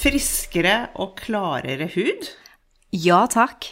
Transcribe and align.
Friskere 0.00 0.88
og 0.96 1.18
klarere 1.20 1.84
hud? 1.92 2.30
Ja 2.96 3.26
takk. 3.28 3.66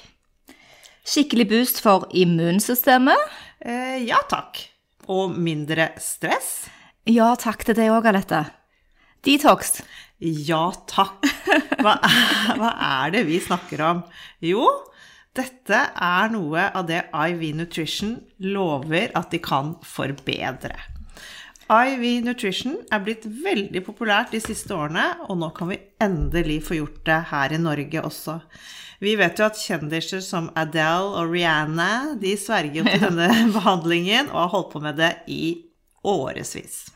Skikkelig 1.08 1.46
boost 1.48 1.78
for 1.80 2.04
immunsystemet? 2.12 3.16
Eh, 3.64 4.04
ja 4.04 4.18
takk. 4.28 4.60
Og 5.08 5.32
mindre 5.32 5.86
stress? 5.96 6.66
Ja 7.08 7.30
takk 7.40 7.64
til 7.64 7.78
det 7.78 7.86
òg, 7.88 8.10
Alette. 8.10 8.42
Detox? 9.24 9.78
Ja 10.20 10.66
takk. 10.90 11.24
Hva 11.80 11.96
er, 11.96 12.20
hva 12.60 12.74
er 12.90 13.16
det 13.16 13.24
vi 13.30 13.40
snakker 13.40 13.86
om? 13.88 14.04
Jo, 14.44 14.68
dette 15.32 15.80
er 15.96 16.36
noe 16.36 16.68
av 16.68 16.90
det 16.92 17.06
IV 17.08 17.48
Nutrition 17.56 18.18
lover 18.44 19.16
at 19.16 19.32
de 19.32 19.40
kan 19.40 19.78
forbedre. 19.80 20.76
IV 21.68 22.24
Nutrition 22.24 22.78
er 22.88 23.02
blitt 23.04 23.26
veldig 23.28 23.82
populært 23.84 24.32
de 24.32 24.40
siste 24.40 24.72
årene, 24.72 25.04
og 25.28 25.36
nå 25.36 25.50
kan 25.56 25.68
vi 25.68 25.76
endelig 26.00 26.62
få 26.64 26.78
gjort 26.78 27.02
det 27.04 27.18
her 27.28 27.52
i 27.52 27.60
Norge 27.60 28.04
også. 28.08 28.38
Vi 29.04 29.12
vet 29.20 29.38
jo 29.38 29.46
at 29.46 29.60
kjendiser 29.60 30.22
som 30.24 30.48
Adele 30.58 31.12
og 31.20 31.34
Rihanna 31.34 32.16
de 32.18 32.32
sverger 32.40 32.80
jo 32.80 32.86
til 32.88 33.04
denne 33.20 33.52
behandlingen 33.54 34.32
og 34.32 34.40
har 34.40 34.54
holdt 34.56 34.72
på 34.72 34.82
med 34.82 34.96
det 34.98 35.12
i 35.28 35.42
årevis. 36.08 36.86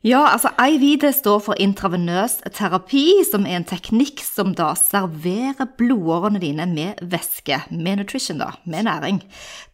Ja, 0.00 0.22
altså 0.32 0.48
IV 0.56 1.02
står 1.12 1.42
for 1.44 1.58
intravenøs 1.60 2.38
terapi, 2.56 3.20
som 3.28 3.44
er 3.44 3.58
en 3.58 3.66
teknikk 3.68 4.22
som 4.24 4.54
da 4.56 4.70
serverer 4.78 5.68
blodårene 5.76 6.40
dine 6.40 6.64
med 6.70 7.02
væske, 7.04 7.58
med 7.68 8.00
nutrition, 8.00 8.40
da, 8.40 8.54
med 8.64 8.88
næring. 8.88 9.18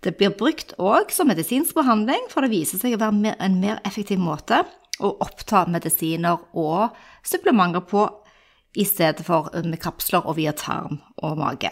Det 0.03 0.17
blir 0.19 0.35
brukt 0.35 0.75
òg 0.83 1.15
som 1.15 1.31
medisinsk 1.31 1.79
behandling, 1.79 2.27
for 2.33 2.43
det 2.43 2.51
viser 2.57 2.83
seg 2.83 2.97
å 2.97 3.01
være 3.05 3.37
en 3.39 3.61
mer 3.63 3.79
effektiv 3.87 4.19
måte 4.19 4.65
å 4.99 5.13
oppta 5.23 5.63
medisiner 5.71 6.43
og 6.59 6.99
supplementer 7.23 7.87
på, 7.87 8.09
i 8.77 8.85
stedet 8.85 9.23
for 9.25 9.55
med 9.63 9.79
kapsler 9.81 10.27
og 10.27 10.41
via 10.41 10.51
tarm 10.59 10.99
og 11.23 11.39
mage. 11.39 11.71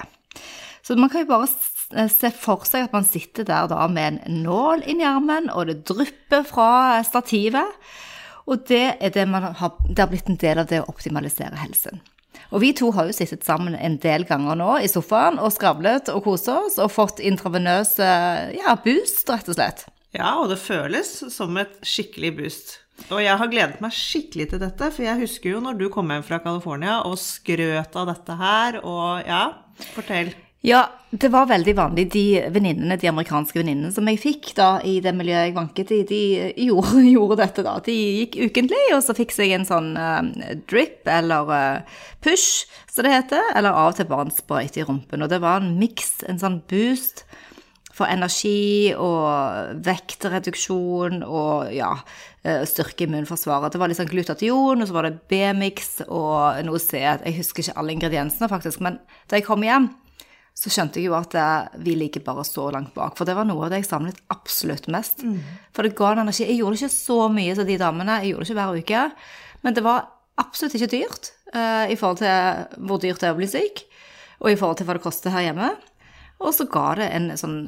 Så 0.86 0.94
man 0.94 1.10
kan 1.10 1.26
jo 1.26 1.32
bare 1.34 2.06
se 2.06 2.30
for 2.30 2.62
seg 2.70 2.86
at 2.86 2.94
man 2.94 3.04
sitter 3.04 3.50
der 3.50 3.66
da 3.66 3.90
med 3.90 4.22
en 4.22 4.42
nål 4.46 4.86
inni 4.86 5.10
armen, 5.10 5.50
og 5.50 5.66
det 5.66 5.82
drypper 5.90 6.46
fra 6.46 7.02
stativet. 7.02 7.66
Og 8.44 8.66
det 8.68 8.96
er 9.00 9.14
det 9.14 9.24
man 9.30 9.54
har, 9.56 9.78
det 9.88 10.02
har 10.02 10.10
blitt 10.10 10.28
en 10.28 10.40
del 10.40 10.60
av 10.60 10.68
det 10.70 10.82
å 10.82 10.90
optimalisere 10.92 11.56
helsen. 11.62 12.02
Og 12.52 12.60
vi 12.62 12.72
to 12.76 12.90
har 12.94 13.08
jo 13.08 13.16
sittet 13.16 13.46
sammen 13.46 13.74
en 13.74 13.96
del 14.02 14.26
ganger 14.28 14.58
nå 14.58 14.76
i 14.84 14.90
sofaen 14.90 15.40
og 15.42 15.52
skravlet 15.54 16.10
og 16.12 16.22
kost 16.26 16.50
oss 16.52 16.78
og 16.82 16.92
fått 16.92 17.22
intravenøse 17.24 18.06
ja, 18.54 18.76
boost, 18.84 19.26
rett 19.30 19.50
og 19.50 19.58
slett. 19.58 19.84
Ja, 20.14 20.36
og 20.42 20.50
det 20.52 20.60
føles 20.62 21.16
som 21.34 21.56
et 21.58 21.74
skikkelig 21.82 22.34
boost. 22.38 22.76
Og 23.10 23.18
jeg 23.24 23.34
har 23.40 23.50
gledet 23.50 23.80
meg 23.82 23.94
skikkelig 23.96 24.52
til 24.52 24.62
dette, 24.62 24.90
for 24.94 25.02
jeg 25.02 25.18
husker 25.24 25.56
jo 25.56 25.62
når 25.64 25.80
du 25.80 25.88
kom 25.90 26.12
hjem 26.14 26.22
fra 26.26 26.38
California 26.44 27.00
og 27.08 27.18
skrøt 27.18 27.98
av 27.98 28.10
dette 28.12 28.38
her, 28.38 28.78
og 28.86 29.26
ja, 29.26 29.44
fortell. 29.96 30.30
Ja, 30.64 30.86
det 31.10 31.28
var 31.28 31.50
veldig 31.50 31.74
vanlig. 31.76 32.06
De 32.14 32.24
venninnene, 32.48 32.96
de 32.96 33.08
amerikanske 33.10 33.58
venninnene 33.58 33.92
som 33.92 34.06
jeg 34.08 34.16
fikk 34.22 34.54
da 34.56 34.68
i 34.80 34.94
det 35.04 35.12
miljøet 35.12 35.50
jeg 35.50 35.56
vanket 35.58 35.90
i, 35.92 35.98
de 36.08 36.20
gjorde, 36.64 37.02
gjorde, 37.14 37.36
dette 37.42 37.64
da. 37.66 37.74
De 37.84 37.96
gikk 38.22 38.38
ukentlig, 38.48 38.84
og 38.96 39.02
så 39.04 39.12
fikk 39.16 39.34
jeg 39.36 39.52
en 39.58 39.66
sånn 39.68 39.90
uh, 40.00 40.22
drip 40.70 41.04
eller 41.12 41.50
uh, 41.52 41.98
push, 42.24 42.64
som 42.88 43.04
det 43.04 43.12
heter. 43.12 43.50
Eller 43.52 43.76
av 43.76 43.92
og 43.92 43.98
til 43.98 44.08
bare 44.08 44.24
en 44.24 44.32
sprøyte 44.32 44.80
i 44.80 44.86
rumpen. 44.88 45.20
Og 45.20 45.28
det 45.28 45.42
var 45.44 45.60
en 45.60 45.74
miks, 45.76 46.22
en 46.24 46.40
sånn 46.40 46.62
boost 46.70 47.26
for 47.94 48.08
energi 48.08 48.94
og 48.98 49.76
vektreduksjon 49.86 51.20
og 51.22 51.68
ja, 51.70 51.92
styrke 52.66 53.04
immunforsvaret. 53.04 53.70
Det 53.70 53.78
var 53.78 53.92
litt 53.92 54.00
sånn 54.00 54.10
glutation, 54.10 54.80
og 54.80 54.88
så 54.88 54.96
var 54.96 55.06
det 55.06 55.20
B-mix 55.30 56.00
og 56.08 56.64
noe 56.66 56.80
C. 56.82 57.04
Jeg 57.04 57.36
husker 57.36 57.62
ikke 57.62 57.76
alle 57.78 57.94
ingrediensene, 57.94 58.50
faktisk, 58.50 58.82
men 58.82 58.98
da 59.30 59.38
jeg 59.38 59.46
kom 59.46 59.62
hjem 59.62 59.92
så 60.54 60.70
skjønte 60.70 61.00
jeg 61.00 61.08
jo 61.08 61.16
at 61.18 61.34
vi 61.82 61.96
ligger 61.98 62.22
bare 62.22 62.44
så 62.46 62.68
langt 62.70 62.94
bak. 62.94 63.16
For 63.18 63.26
det 63.26 63.34
var 63.34 63.46
noe 63.48 63.66
av 63.66 63.72
det 63.72 63.82
jeg 63.82 63.88
samlet 63.88 64.20
absolutt 64.30 64.86
mest. 64.92 65.24
Mm. 65.26 65.40
For 65.74 65.82
det 65.82 65.96
ga 65.98 66.12
en 66.12 66.22
energi. 66.22 66.44
Jeg 66.46 66.60
gjorde 66.60 66.78
ikke 66.78 66.94
så 66.94 67.16
mye 67.34 67.56
som 67.58 67.66
de 67.66 67.78
damene, 67.80 68.20
jeg 68.22 68.32
gjorde 68.32 68.46
det 68.46 68.52
ikke 68.52 68.60
hver 68.60 68.84
uke. 68.84 69.02
Men 69.66 69.74
det 69.74 69.84
var 69.86 70.06
absolutt 70.40 70.76
ikke 70.78 70.92
dyrt 70.94 71.32
uh, 71.56 71.90
i 71.90 71.98
forhold 71.98 72.22
til 72.22 72.86
hvor 72.86 73.02
dyrt 73.02 73.22
det 73.22 73.30
er 73.30 73.34
å 73.34 73.40
bli 73.40 73.50
syk, 73.50 73.84
og 74.42 74.50
i 74.52 74.56
forhold 74.60 74.78
til 74.78 74.88
hva 74.88 74.96
det 74.98 75.04
koster 75.04 75.34
her 75.34 75.48
hjemme. 75.48 75.72
Og 76.42 76.54
så 76.54 76.68
ga 76.70 76.86
det 77.00 77.10
en 77.16 77.30
sånn 77.40 77.58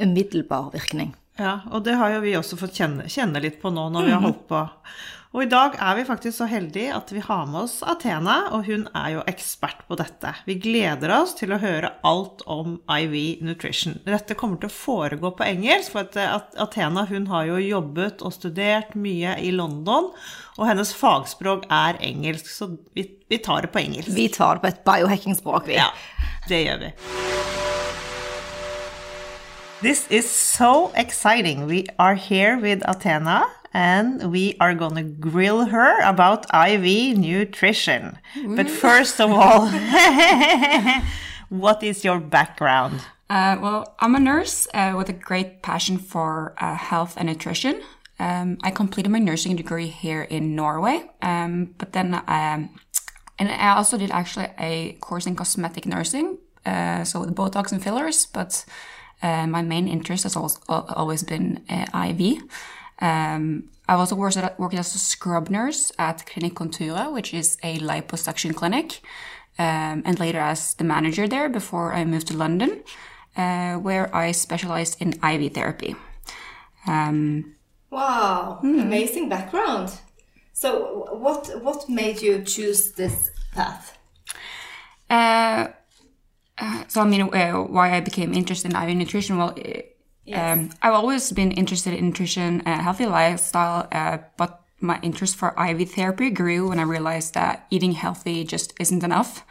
umiddelbar 0.00 0.72
virkning. 0.74 1.14
Ja, 1.38 1.62
og 1.74 1.84
det 1.86 1.96
har 1.98 2.12
jo 2.12 2.22
vi 2.22 2.36
også 2.38 2.58
fått 2.58 2.76
kjenne, 2.78 3.08
kjenne 3.10 3.42
litt 3.42 3.56
på 3.62 3.72
nå 3.74 3.88
når 3.90 4.06
vi 4.06 4.12
har 4.14 4.20
mhm. 4.22 4.28
holdt 4.28 4.44
på. 4.50 4.62
Og 5.34 5.42
i 5.42 5.48
dag 5.50 5.74
er 5.82 5.96
vi 5.98 6.04
faktisk 6.06 6.36
så 6.38 6.46
heldige 6.46 6.94
at 6.94 7.08
vi 7.10 7.18
har 7.18 7.48
med 7.50 7.64
oss 7.64 7.80
Athena, 7.90 8.52
og 8.54 8.68
hun 8.68 8.84
er 8.94 9.16
jo 9.16 9.22
ekspert 9.26 9.80
på 9.88 9.96
dette. 9.98 10.30
Vi 10.46 10.54
gleder 10.62 11.10
oss 11.10 11.32
til 11.34 11.50
å 11.50 11.58
høre 11.58 11.90
alt 12.06 12.44
om 12.46 12.76
IV 12.86 13.42
Nutrition. 13.42 13.96
Dette 14.06 14.36
kommer 14.38 14.60
til 14.62 14.70
å 14.70 14.74
foregå 14.76 15.32
på 15.34 15.46
engelsk, 15.48 15.90
for 15.90 16.06
at 16.22 16.54
Athena 16.62 17.02
hun 17.10 17.26
har 17.32 17.48
jo 17.48 17.58
jobbet 17.58 18.22
og 18.22 18.36
studert 18.36 18.94
mye 18.94 19.34
i 19.42 19.50
London, 19.50 20.12
og 20.54 20.70
hennes 20.70 20.94
fagspråk 20.94 21.66
er 21.66 21.98
engelsk, 21.98 22.46
så 22.54 22.70
vi, 22.94 23.08
vi 23.26 23.40
tar 23.42 23.66
det 23.66 23.72
på 23.74 23.82
engelsk. 23.82 24.14
Vi 24.14 24.28
tar 24.30 24.60
det 24.60 24.62
på 24.62 24.70
et 24.70 24.86
biohacking-språk, 24.86 25.66
vi. 25.66 25.80
Ja, 25.80 25.90
det 26.46 26.62
gjør 26.62 26.80
vi. 26.84 26.92
This 29.82 30.06
is 30.14 30.30
so 30.30 30.92
exciting. 30.94 31.66
We 31.66 31.88
are 31.98 32.14
here 32.14 32.54
with 32.62 32.86
Athena 32.86 33.42
and 33.74 34.30
we 34.30 34.56
are 34.60 34.72
going 34.72 34.94
to 34.94 35.02
grill 35.02 35.66
her 35.66 36.00
about 36.02 36.46
IV 36.54 37.18
nutrition. 37.18 38.16
But 38.46 38.70
first 38.70 39.20
of 39.20 39.30
all, 39.30 39.68
what 41.48 41.82
is 41.82 42.04
your 42.04 42.20
background? 42.20 43.00
Uh, 43.28 43.56
well, 43.60 43.96
I'm 43.98 44.14
a 44.14 44.20
nurse 44.20 44.68
uh, 44.72 44.94
with 44.96 45.08
a 45.08 45.12
great 45.12 45.62
passion 45.62 45.98
for 45.98 46.54
uh, 46.58 46.76
health 46.76 47.14
and 47.16 47.28
nutrition. 47.28 47.82
Um, 48.20 48.58
I 48.62 48.70
completed 48.70 49.10
my 49.10 49.18
nursing 49.18 49.56
degree 49.56 49.88
here 49.88 50.22
in 50.22 50.54
Norway, 50.54 51.10
um, 51.20 51.74
but 51.76 51.92
then 51.92 52.14
um, 52.14 52.70
and 53.38 53.50
I 53.50 53.74
also 53.74 53.98
did 53.98 54.12
actually 54.12 54.48
a 54.58 54.92
course 55.00 55.26
in 55.26 55.34
cosmetic 55.34 55.86
nursing, 55.86 56.38
uh, 56.64 57.02
so 57.02 57.20
with 57.20 57.34
Botox 57.34 57.72
and 57.72 57.82
fillers, 57.82 58.26
but 58.26 58.64
uh, 59.22 59.46
my 59.48 59.62
main 59.62 59.88
interest 59.88 60.22
has 60.22 60.36
always, 60.36 60.58
always 60.68 61.24
been 61.24 61.64
uh, 61.68 61.86
IV. 62.08 62.42
Um, 63.00 63.70
I've 63.88 63.98
also 63.98 64.14
worked, 64.14 64.36
as 64.36 64.94
a 64.94 64.98
scrub 64.98 65.50
nurse 65.50 65.92
at 65.98 66.24
Clinic 66.26 66.54
Contura, 66.54 67.12
which 67.12 67.34
is 67.34 67.58
a 67.62 67.78
liposuction 67.78 68.54
clinic, 68.54 69.00
um, 69.58 70.02
and 70.04 70.18
later 70.18 70.38
as 70.38 70.74
the 70.74 70.84
manager 70.84 71.28
there 71.28 71.48
before 71.48 71.92
I 71.92 72.04
moved 72.04 72.28
to 72.28 72.36
London, 72.36 72.82
uh, 73.36 73.74
where 73.74 74.14
I 74.14 74.32
specialized 74.32 75.02
in 75.02 75.12
IV 75.22 75.52
therapy. 75.52 75.96
Um, 76.86 77.54
wow, 77.90 78.58
hmm. 78.60 78.80
amazing 78.80 79.28
background. 79.28 79.92
So, 80.52 81.08
what 81.12 81.62
what 81.62 81.88
made 81.88 82.22
you 82.22 82.42
choose 82.42 82.92
this 82.92 83.30
path? 83.52 83.98
Uh, 85.10 85.68
uh, 86.56 86.84
so 86.88 87.00
I 87.00 87.04
mean, 87.04 87.22
uh, 87.22 87.52
why 87.52 87.94
I 87.94 88.00
became 88.00 88.32
interested 88.32 88.72
in 88.72 88.76
IV 88.76 88.96
nutrition? 88.96 89.36
Well, 89.36 89.50
uh, 89.58 89.80
yes. 90.24 90.58
um, 90.58 90.70
I've 90.82 90.94
always 90.94 91.32
been 91.32 91.52
interested 91.52 91.94
in 91.94 92.06
nutrition, 92.06 92.62
and 92.64 92.80
healthy 92.82 93.06
lifestyle, 93.06 93.88
uh, 93.92 94.18
but 94.36 94.60
my 94.80 94.98
interest 95.02 95.36
for 95.36 95.54
IV 95.58 95.90
therapy 95.90 96.30
grew 96.30 96.68
when 96.68 96.78
I 96.78 96.82
realized 96.82 97.34
that 97.34 97.66
eating 97.70 97.92
healthy 97.92 98.44
just 98.44 98.74
isn't 98.78 99.02
enough. 99.02 99.44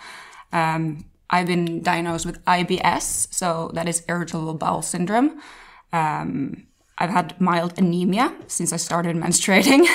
Um, 0.51 1.05
I've 1.29 1.47
been 1.47 1.81
diagnosed 1.81 2.25
with 2.25 2.43
IBS, 2.45 3.33
so 3.33 3.71
that 3.73 3.87
is 3.87 4.03
irritable 4.07 4.53
bowel 4.53 4.83
syndrome. 4.83 5.41
Um, 5.91 6.67
I've 6.97 7.09
had 7.09 7.39
mild 7.41 7.77
anemia 7.77 8.33
since 8.47 8.71
I 8.71 8.77
started 8.77 9.15
menstruating. 9.25 9.87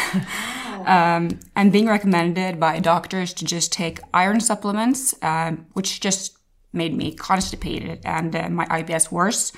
um, 0.87 1.39
I'm 1.55 1.71
being 1.71 1.87
recommended 1.87 2.59
by 2.59 2.81
doctors 2.81 3.33
to 3.35 3.45
just 3.45 3.73
take 3.73 4.01
iron 4.13 4.41
supplements, 4.41 5.15
um, 5.23 5.67
which 5.75 6.01
just 6.01 6.37
made 6.73 6.95
me 6.95 7.15
constipated 7.15 8.01
and 8.05 8.35
uh, 8.35 8.49
my 8.51 8.67
IBS 8.67 9.11
worse 9.11 9.53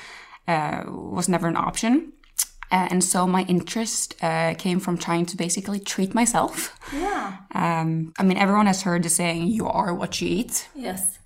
uh, 0.50 0.76
was 1.16 1.26
never 1.28 1.48
an 1.48 1.56
option. 1.56 1.92
Uh, 2.72 2.86
and 2.92 3.02
so 3.02 3.26
my 3.26 3.42
interest 3.48 4.14
uh, 4.22 4.54
came 4.64 4.80
from 4.80 4.96
trying 4.96 5.26
to 5.26 5.36
basically 5.36 5.80
treat 5.80 6.14
myself. 6.14 6.54
Yeah. 6.92 7.26
Um, 7.62 8.12
I 8.20 8.22
mean, 8.22 8.38
everyone 8.44 8.66
has 8.66 8.82
heard 8.82 9.02
the 9.02 9.08
saying, 9.08 9.40
you 9.58 9.66
are 9.66 9.92
what 10.00 10.20
you 10.20 10.28
eat. 10.38 10.68
Yes. 10.74 11.18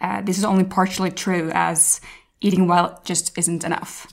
uh, 0.00 0.22
this 0.22 0.38
is 0.38 0.44
only 0.44 0.64
partially 0.64 1.10
true 1.10 1.50
as 1.54 2.00
eating 2.40 2.68
well 2.68 3.00
just 3.04 3.36
isn't 3.38 3.64
enough. 3.64 4.06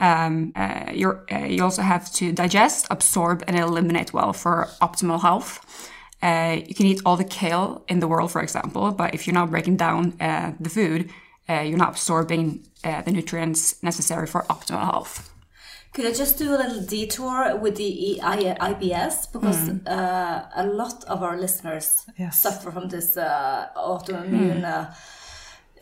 Um, 0.00 0.52
uh, 0.56 0.90
you're, 0.92 1.24
uh, 1.30 1.46
you 1.46 1.62
also 1.62 1.82
have 1.82 2.10
to 2.14 2.32
digest, 2.32 2.86
absorb, 2.90 3.44
and 3.46 3.56
eliminate 3.58 4.12
well 4.12 4.32
for 4.32 4.68
optimal 4.80 5.20
health. 5.20 5.60
Uh, 6.22 6.58
you 6.66 6.74
can 6.74 6.86
eat 6.86 7.00
all 7.04 7.16
the 7.16 7.24
kale 7.24 7.84
in 7.88 8.00
the 8.00 8.08
world, 8.08 8.30
for 8.30 8.42
example, 8.42 8.92
but 8.92 9.14
if 9.14 9.26
you're 9.26 9.34
not 9.34 9.50
breaking 9.50 9.76
down 9.76 10.14
uh, 10.20 10.52
the 10.60 10.70
food, 10.70 11.10
uh, 11.50 11.60
you're 11.66 11.78
not 11.78 11.90
absorbing 11.90 12.44
uh, 12.84 13.02
the 13.02 13.10
nutrients 13.12 13.82
necessary 13.82 14.26
for 14.26 14.40
optimal 14.48 14.84
health. 14.84 15.28
Could 15.92 16.06
I 16.06 16.12
just 16.12 16.38
do 16.38 16.54
a 16.54 16.58
little 16.62 16.82
detour 16.82 17.56
with 17.56 17.74
the 17.76 17.90
E- 18.10 18.20
I- 18.22 18.56
IBS 18.72 19.32
because 19.32 19.68
uh, 19.86 20.46
a 20.54 20.64
lot 20.66 21.04
of 21.08 21.22
our 21.22 21.36
listeners 21.36 22.06
Yes. 22.16 22.40
suffer 22.40 22.70
from 22.70 22.88
this 22.88 23.16
uh, 23.16 23.66
autoimmune 23.76 24.64
uh, 24.64 24.92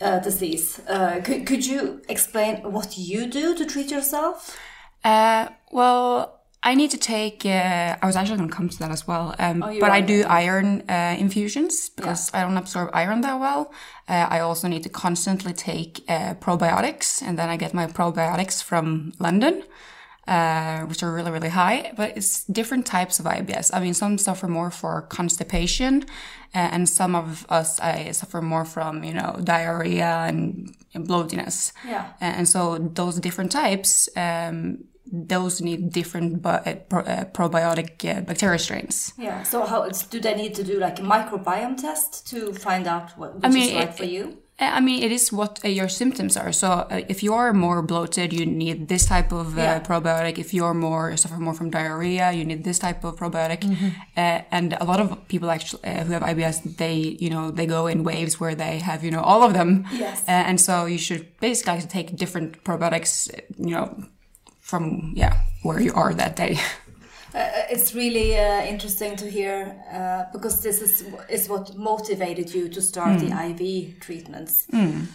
uh, 0.01 0.19
disease. 0.19 0.79
Uh, 0.87 1.21
could, 1.23 1.45
could 1.45 1.63
you 1.65 2.01
explain 2.09 2.55
what 2.71 2.97
you 2.97 3.27
do 3.27 3.53
to 3.55 3.65
treat 3.65 3.91
yourself? 3.91 4.57
Uh, 5.03 5.49
well, 5.71 6.38
I 6.61 6.75
need 6.75 6.91
to 6.91 6.97
take. 6.97 7.45
Uh, 7.45 7.95
I 8.01 8.05
was 8.05 8.15
actually 8.15 8.37
going 8.37 8.49
to 8.49 8.55
come 8.55 8.69
to 8.69 8.79
that 8.79 8.91
as 8.91 9.07
well. 9.07 9.33
Um, 9.39 9.63
you 9.71 9.79
but 9.79 9.91
I 9.91 10.01
do 10.01 10.25
iron 10.27 10.83
uh, 10.89 11.15
infusions 11.17 11.89
because 11.89 12.31
I 12.33 12.41
don't 12.41 12.57
absorb 12.57 12.89
iron 12.93 13.21
that 13.21 13.39
well. 13.39 13.71
Uh, 14.09 14.27
I 14.29 14.39
also 14.39 14.67
need 14.67 14.83
to 14.83 14.89
constantly 14.89 15.53
take 15.53 16.03
uh, 16.09 16.33
probiotics, 16.35 17.21
and 17.21 17.39
then 17.39 17.47
I 17.49 17.55
get 17.55 17.73
my 17.73 17.87
probiotics 17.87 18.61
from 18.61 19.13
London. 19.19 19.63
Uh, 20.27 20.81
which 20.81 21.01
are 21.01 21.11
really, 21.11 21.31
really 21.31 21.49
high, 21.49 21.91
but 21.97 22.15
it's 22.15 22.43
different 22.43 22.85
types 22.85 23.19
of 23.19 23.25
IBS. 23.25 23.71
I 23.73 23.79
mean, 23.79 23.95
some 23.95 24.19
suffer 24.19 24.47
more 24.47 24.69
for 24.69 25.07
constipation, 25.09 26.03
uh, 26.53 26.69
and 26.71 26.87
some 26.87 27.15
of 27.15 27.47
us 27.49 27.79
I 27.79 28.11
suffer 28.11 28.39
more 28.39 28.63
from, 28.63 29.03
you 29.03 29.15
know, 29.15 29.39
diarrhea 29.43 30.25
and, 30.27 30.75
and 30.93 31.07
bloatiness. 31.07 31.73
Yeah. 31.83 32.09
And 32.21 32.47
so 32.47 32.77
those 32.77 33.19
different 33.19 33.51
types, 33.51 34.07
um, 34.15 34.83
those 35.11 35.61
need 35.61 35.91
different 35.91 36.45
uh, 36.45 36.59
pro- 36.89 37.01
uh, 37.01 37.25
probiotic 37.25 38.05
uh, 38.05 38.21
bacteria 38.21 38.59
strains. 38.59 39.13
Yeah. 39.17 39.43
So 39.43 39.65
how 39.65 39.87
do 39.89 40.19
they 40.19 40.35
need 40.35 40.55
to 40.55 40.63
do 40.63 40.79
like 40.79 40.99
a 40.99 41.03
microbiome 41.03 41.77
test 41.77 42.27
to 42.29 42.53
find 42.53 42.87
out 42.87 43.17
what 43.17 43.35
which 43.41 43.51
mean, 43.53 43.69
is 43.69 43.75
right 43.75 43.89
it- 43.89 43.95
for 43.97 44.05
you? 44.05 44.37
I 44.61 44.81
mean, 44.81 45.01
it 45.03 45.11
is 45.13 45.31
what 45.31 45.63
uh, 45.63 45.69
your 45.69 45.87
symptoms 45.87 46.35
are. 46.35 46.51
So 46.51 46.67
uh, 46.69 46.99
if 47.07 47.23
you 47.23 47.33
are 47.33 47.53
more 47.53 47.81
bloated, 47.81 48.33
you 48.33 48.45
need 48.45 48.89
this 48.89 49.05
type 49.05 49.31
of 49.31 49.57
uh, 49.57 49.61
Yeah. 49.61 49.79
probiotic. 49.79 50.37
If 50.37 50.53
you're 50.53 50.73
more 50.73 51.15
suffer 51.15 51.37
more 51.37 51.53
from 51.53 51.69
diarrhea, 51.69 52.33
you 52.33 52.43
need 52.43 52.65
this 52.65 52.77
type 52.77 53.05
of 53.05 53.15
probiotic. 53.15 53.61
Mm-hmm. 53.61 53.87
Uh, 54.17 54.41
and 54.51 54.73
a 54.81 54.83
lot 54.83 54.99
of 54.99 55.17
people 55.29 55.49
actually 55.49 55.85
uh, 55.85 56.03
who 56.03 56.11
have 56.11 56.23
IBS, 56.23 56.75
they 56.75 56.93
you 57.21 57.29
know 57.29 57.51
they 57.51 57.65
go 57.65 57.87
in 57.87 58.03
waves 58.03 58.37
where 58.41 58.53
they 58.53 58.79
have 58.79 59.01
you 59.05 59.11
know 59.11 59.21
all 59.21 59.43
of 59.43 59.53
them. 59.53 59.85
Yes. 59.93 60.23
And 60.27 60.59
so 60.59 60.85
you 60.87 60.97
should 60.97 61.39
basically 61.39 61.79
take 61.87 62.17
different 62.17 62.61
probiotics, 62.65 63.29
you 63.57 63.71
know, 63.71 64.03
from 64.69 65.13
yeah 65.15 65.33
where 65.63 65.81
you 65.81 65.93
are 65.93 66.13
that 66.13 66.35
day. 66.35 66.59
Uh, 67.31 67.47
it's 67.69 67.93
really 67.93 68.35
uh, 68.35 68.63
interesting 68.63 69.15
to 69.15 69.29
hear 69.29 69.75
uh, 69.93 70.23
because 70.33 70.61
this 70.63 70.81
is 70.81 71.03
is 71.29 71.47
what 71.47 71.75
motivated 71.77 72.51
you 72.55 72.67
to 72.67 72.81
start 72.81 73.19
the 73.19 73.27
IV 73.49 73.99
treatments. 73.99 74.65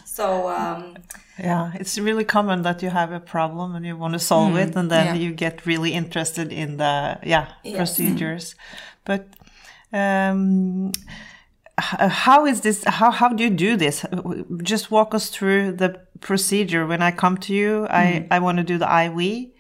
So 0.04 0.48
um, 0.48 0.94
Yeah, 1.38 1.72
it's 1.80 1.98
really 1.98 2.24
common 2.24 2.62
that 2.62 2.82
you 2.82 2.90
have 2.90 3.10
a 3.10 3.18
problem 3.18 3.74
and 3.74 3.84
you 3.84 3.96
want 3.96 4.12
to 4.12 4.20
solve 4.20 4.56
it, 4.56 4.76
and 4.76 4.88
then 4.88 5.06
yeah. 5.06 5.14
you 5.14 5.32
get 5.34 5.66
really 5.66 5.92
interested 5.92 6.52
in 6.52 6.76
the 6.76 7.18
yeah 7.24 7.46
Yes. 7.64 7.76
procedures. 7.76 8.54
But 9.04 9.22
um, 9.92 10.92
how 11.78 12.46
is 12.46 12.60
this? 12.60 12.84
How 12.84 13.10
how 13.10 13.28
do 13.30 13.42
you 13.42 13.50
do 13.50 13.76
this? 13.76 14.06
Just 14.62 14.90
walk 14.90 15.14
us 15.14 15.30
through 15.30 15.72
the 15.72 16.03
procedure. 16.20 16.86
When 16.86 17.02
I 17.02 17.10
come 17.10 17.36
to 17.38 17.54
you, 17.54 17.86
I 17.90 18.26
I 18.30 18.38
want 18.38 18.58
to 18.58 18.64
do 18.64 18.78
the 18.78 18.86
IV. 18.86 19.50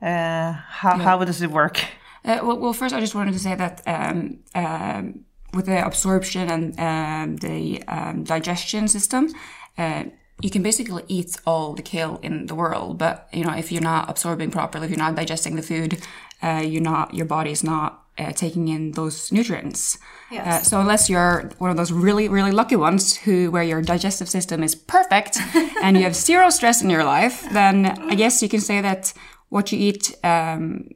Uh, 0.00 0.52
how 0.52 0.96
how 0.98 1.24
does 1.24 1.42
it 1.42 1.50
work? 1.50 1.84
Uh, 2.24 2.38
well, 2.42 2.58
well, 2.58 2.72
first, 2.72 2.94
I 2.94 3.00
just 3.00 3.14
wanted 3.14 3.32
to 3.32 3.38
say 3.38 3.54
that 3.54 3.82
um, 3.86 4.38
um, 4.54 5.24
with 5.54 5.66
the 5.66 5.84
absorption 5.84 6.48
and 6.50 6.78
um, 6.78 7.36
the 7.36 7.82
um, 7.88 8.22
digestion 8.22 8.88
system, 8.88 9.28
uh, 9.76 10.04
you 10.40 10.50
can 10.50 10.62
basically 10.62 11.02
eat 11.08 11.36
all 11.46 11.74
the 11.74 11.82
kale 11.82 12.18
in 12.22 12.46
the 12.46 12.54
world. 12.54 12.98
But 12.98 13.28
you 13.32 13.44
know, 13.44 13.54
if 13.54 13.72
you're 13.72 13.82
not 13.82 14.08
absorbing 14.08 14.50
properly, 14.50 14.86
if 14.86 14.90
you're 14.90 14.98
not 14.98 15.16
digesting 15.16 15.56
the 15.56 15.62
food, 15.62 16.00
uh, 16.42 16.62
you're 16.64 16.82
not 16.82 17.14
your 17.14 17.26
body's 17.26 17.64
not 17.64 18.01
uh, 18.18 18.32
taking 18.32 18.68
in 18.68 18.92
those 18.92 19.32
nutrients. 19.32 19.98
Yes. 20.30 20.46
Uh, 20.46 20.62
so 20.62 20.80
unless 20.80 21.08
you're 21.08 21.50
one 21.58 21.70
of 21.70 21.76
those 21.76 21.92
really, 21.92 22.28
really 22.28 22.52
lucky 22.52 22.76
ones 22.76 23.16
who 23.16 23.50
where 23.50 23.62
your 23.62 23.82
digestive 23.82 24.28
system 24.28 24.62
is 24.62 24.74
perfect 24.74 25.38
and 25.82 25.96
you 25.96 26.02
have 26.04 26.14
zero 26.14 26.50
stress 26.50 26.82
in 26.82 26.90
your 26.90 27.04
life, 27.04 27.46
then 27.52 27.86
I 28.10 28.14
guess 28.14 28.42
you 28.42 28.48
can 28.48 28.60
say 28.60 28.80
that 28.80 29.12
what 29.48 29.72
you 29.72 29.78
eat 29.78 30.14
um, 30.24 30.88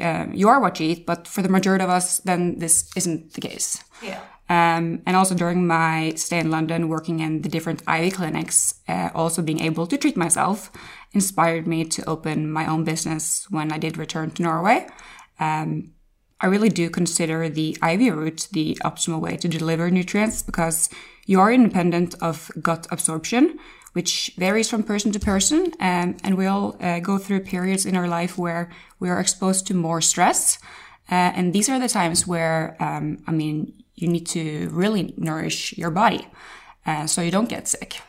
um, 0.00 0.32
you 0.32 0.48
are 0.48 0.60
what 0.60 0.78
you 0.78 0.90
eat, 0.90 1.06
but 1.06 1.26
for 1.26 1.42
the 1.42 1.48
majority 1.48 1.82
of 1.82 1.90
us, 1.90 2.18
then 2.18 2.58
this 2.58 2.90
isn't 2.96 3.32
the 3.34 3.40
case. 3.40 3.82
yeah. 4.02 4.20
Um, 4.48 5.02
and 5.06 5.14
also 5.14 5.36
during 5.36 5.64
my 5.64 6.12
stay 6.16 6.40
in 6.40 6.50
London, 6.50 6.88
working 6.88 7.20
in 7.20 7.42
the 7.42 7.48
different 7.48 7.82
IV 7.88 8.14
clinics, 8.14 8.74
uh, 8.88 9.10
also 9.14 9.42
being 9.42 9.60
able 9.60 9.86
to 9.86 9.96
treat 9.96 10.16
myself 10.16 10.72
inspired 11.12 11.68
me 11.68 11.84
to 11.84 12.04
open 12.08 12.50
my 12.50 12.66
own 12.66 12.82
business 12.82 13.46
when 13.50 13.70
I 13.70 13.78
did 13.78 13.96
return 13.96 14.32
to 14.32 14.42
Norway. 14.42 14.88
Um, 15.38 15.92
I 16.40 16.46
really 16.46 16.70
do 16.70 16.88
consider 16.88 17.48
the 17.48 17.76
IV 17.82 18.16
route 18.16 18.48
the 18.52 18.78
optimal 18.82 19.20
way 19.20 19.36
to 19.36 19.48
deliver 19.48 19.90
nutrients 19.90 20.42
because 20.42 20.88
you 21.26 21.38
are 21.40 21.52
independent 21.52 22.14
of 22.22 22.50
gut 22.62 22.86
absorption, 22.90 23.58
which 23.92 24.32
varies 24.38 24.70
from 24.70 24.82
person 24.82 25.12
to 25.12 25.20
person. 25.20 25.72
Um, 25.80 26.16
and 26.24 26.36
we 26.36 26.46
all 26.46 26.76
uh, 26.80 27.00
go 27.00 27.18
through 27.18 27.40
periods 27.40 27.84
in 27.84 27.96
our 27.96 28.08
life 28.08 28.38
where 28.38 28.70
we 28.98 29.10
are 29.10 29.20
exposed 29.20 29.66
to 29.66 29.74
more 29.74 30.00
stress. 30.00 30.58
Uh, 31.10 31.32
and 31.36 31.52
these 31.52 31.68
are 31.68 31.78
the 31.78 31.88
times 31.88 32.26
where, 32.26 32.76
um, 32.80 33.22
I 33.26 33.32
mean, 33.32 33.74
you 33.96 34.08
need 34.08 34.26
to 34.28 34.68
really 34.72 35.12
nourish 35.16 35.76
your 35.76 35.90
body 35.90 36.26
uh, 36.86 37.06
so 37.06 37.20
you 37.20 37.30
don't 37.30 37.48
get 37.48 37.68
sick. 37.68 38.00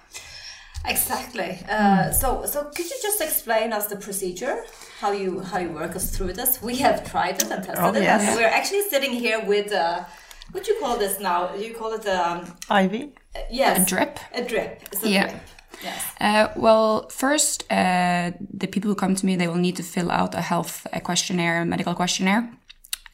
Exactly. 0.85 1.59
Uh, 1.69 2.11
so, 2.11 2.45
so 2.45 2.63
could 2.65 2.85
you 2.89 2.97
just 3.01 3.21
explain 3.21 3.71
us 3.73 3.87
the 3.87 3.95
procedure, 3.95 4.63
how 4.99 5.11
you 5.11 5.39
how 5.41 5.59
you 5.59 5.69
work 5.69 5.95
us 5.95 6.15
through 6.15 6.33
this? 6.33 6.61
We 6.61 6.75
have 6.77 7.09
tried 7.09 7.35
it 7.41 7.51
and 7.51 7.63
tested 7.63 7.77
Oh, 7.85 7.93
it, 7.93 8.01
yes. 8.03 8.21
and 8.27 8.35
we're 8.39 8.47
actually 8.59 8.81
sitting 8.89 9.11
here 9.11 9.39
with 9.45 9.71
uh, 9.71 10.03
what 10.51 10.63
do 10.63 10.73
you 10.73 10.79
call 10.79 10.97
this 10.97 11.19
now? 11.19 11.53
You 11.55 11.73
call 11.73 11.93
it 11.93 12.05
um, 12.07 12.39
IV. 12.69 13.09
yes, 13.51 13.81
A 13.81 13.85
drip? 13.85 14.19
A 14.33 14.41
drip. 14.43 14.81
A 15.03 15.07
Yeah. 15.07 15.27
drip. 15.29 15.41
Yes. 15.83 16.03
Uh, 16.19 16.47
well, 16.55 17.07
first, 17.09 17.63
uh, 17.71 18.31
the 18.59 18.67
people 18.67 18.89
who 18.89 18.95
come 18.95 19.15
to 19.15 19.25
me, 19.25 19.35
they 19.35 19.47
will 19.47 19.55
need 19.67 19.75
to 19.77 19.83
fill 19.83 20.11
out 20.11 20.35
a 20.35 20.41
health 20.41 20.85
a 20.93 20.99
questionnaire, 20.99 21.61
a 21.61 21.65
medical 21.65 21.95
questionnaire. 21.95 22.49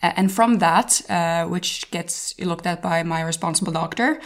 Uh, 0.04 0.12
and 0.18 0.32
from 0.32 0.60
that, 0.60 1.02
uh, 1.10 1.46
which 1.50 1.90
gets 1.92 2.34
looked 2.40 2.66
at 2.68 2.82
by 2.82 3.04
my 3.04 3.22
responsible 3.22 3.72
doctor, 3.72 4.20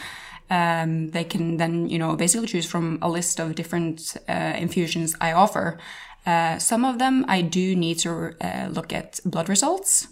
um, 0.52 1.10
they 1.12 1.24
can 1.24 1.58
then, 1.58 1.90
you 1.90 1.98
know, 1.98 2.16
basically 2.16 2.48
choose 2.48 2.68
from 2.70 3.00
a 3.02 3.10
list 3.10 3.40
of 3.40 3.56
different 3.56 4.18
uh, 4.28 4.54
infusions 4.58 5.16
I 5.22 5.32
offer. 5.32 5.80
Uh, 6.26 6.60
some 6.60 6.86
of 6.86 7.00
them 7.00 7.26
I 7.28 7.42
do 7.42 7.76
need 7.76 7.98
to 8.00 8.36
uh, 8.42 8.68
look 8.70 8.94
at 8.94 9.20
blood 9.26 9.50
results. 9.50 10.08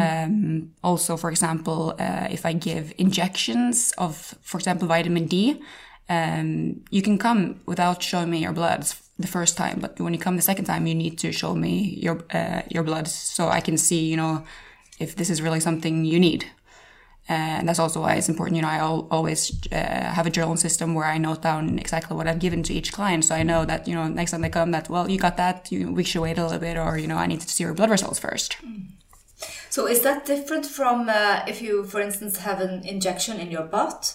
Um, 0.00 0.70
also, 0.82 1.16
for 1.16 1.30
example, 1.30 1.94
uh, 1.98 2.28
if 2.30 2.46
I 2.46 2.54
give 2.54 2.94
injections 2.96 3.92
of, 3.98 4.34
for 4.40 4.56
example, 4.58 4.88
vitamin 4.88 5.26
D, 5.26 5.60
um, 6.08 6.80
you 6.90 7.02
can 7.02 7.18
come 7.18 7.60
without 7.66 8.02
showing 8.02 8.30
me 8.30 8.38
your 8.38 8.52
bloods 8.52 9.02
the 9.18 9.28
first 9.28 9.56
time, 9.56 9.78
but 9.80 10.00
when 10.00 10.14
you 10.14 10.18
come 10.18 10.36
the 10.36 10.42
second 10.42 10.64
time, 10.64 10.86
you 10.86 10.94
need 10.94 11.18
to 11.18 11.32
show 11.32 11.54
me 11.54 11.98
your 12.02 12.24
uh, 12.32 12.62
your 12.68 12.82
bloods 12.82 13.12
so 13.12 13.48
I 13.48 13.60
can 13.60 13.76
see, 13.76 14.10
you 14.10 14.16
know, 14.16 14.44
if 14.98 15.16
this 15.16 15.28
is 15.28 15.42
really 15.42 15.60
something 15.60 16.04
you 16.04 16.18
need. 16.18 16.44
And 17.28 17.68
that's 17.68 17.78
also 17.78 18.00
why 18.00 18.14
it's 18.14 18.28
important. 18.28 18.56
You 18.56 18.62
know, 18.62 18.68
I 18.68 18.78
al- 18.78 19.06
always 19.10 19.52
uh, 19.70 19.76
have 19.76 20.26
a 20.26 20.30
journal 20.30 20.56
system 20.56 20.94
where 20.94 21.06
I 21.06 21.18
note 21.18 21.42
down 21.42 21.78
exactly 21.78 22.16
what 22.16 22.26
I've 22.26 22.40
given 22.40 22.62
to 22.64 22.74
each 22.74 22.92
client, 22.92 23.24
so 23.24 23.34
I 23.34 23.44
know 23.44 23.64
that 23.64 23.86
you 23.86 23.94
know 23.94 24.08
next 24.08 24.32
time 24.32 24.42
they 24.42 24.50
come, 24.50 24.72
that 24.72 24.88
well, 24.88 25.08
you 25.08 25.18
got 25.18 25.36
that. 25.36 25.70
You, 25.70 25.92
we 25.92 26.04
should 26.04 26.20
wait 26.20 26.36
a 26.38 26.42
little 26.42 26.58
bit, 26.58 26.76
or 26.76 26.98
you 26.98 27.06
know, 27.06 27.16
I 27.16 27.26
need 27.26 27.40
to 27.40 27.48
see 27.48 27.64
your 27.64 27.74
blood 27.74 27.90
results 27.90 28.18
first. 28.18 28.56
So 29.70 29.86
is 29.86 30.02
that 30.02 30.26
different 30.26 30.66
from 30.66 31.08
uh, 31.08 31.44
if 31.46 31.62
you, 31.62 31.84
for 31.84 32.00
instance, 32.00 32.38
have 32.38 32.60
an 32.60 32.84
injection 32.84 33.38
in 33.40 33.50
your 33.50 33.64
butt? 33.64 34.14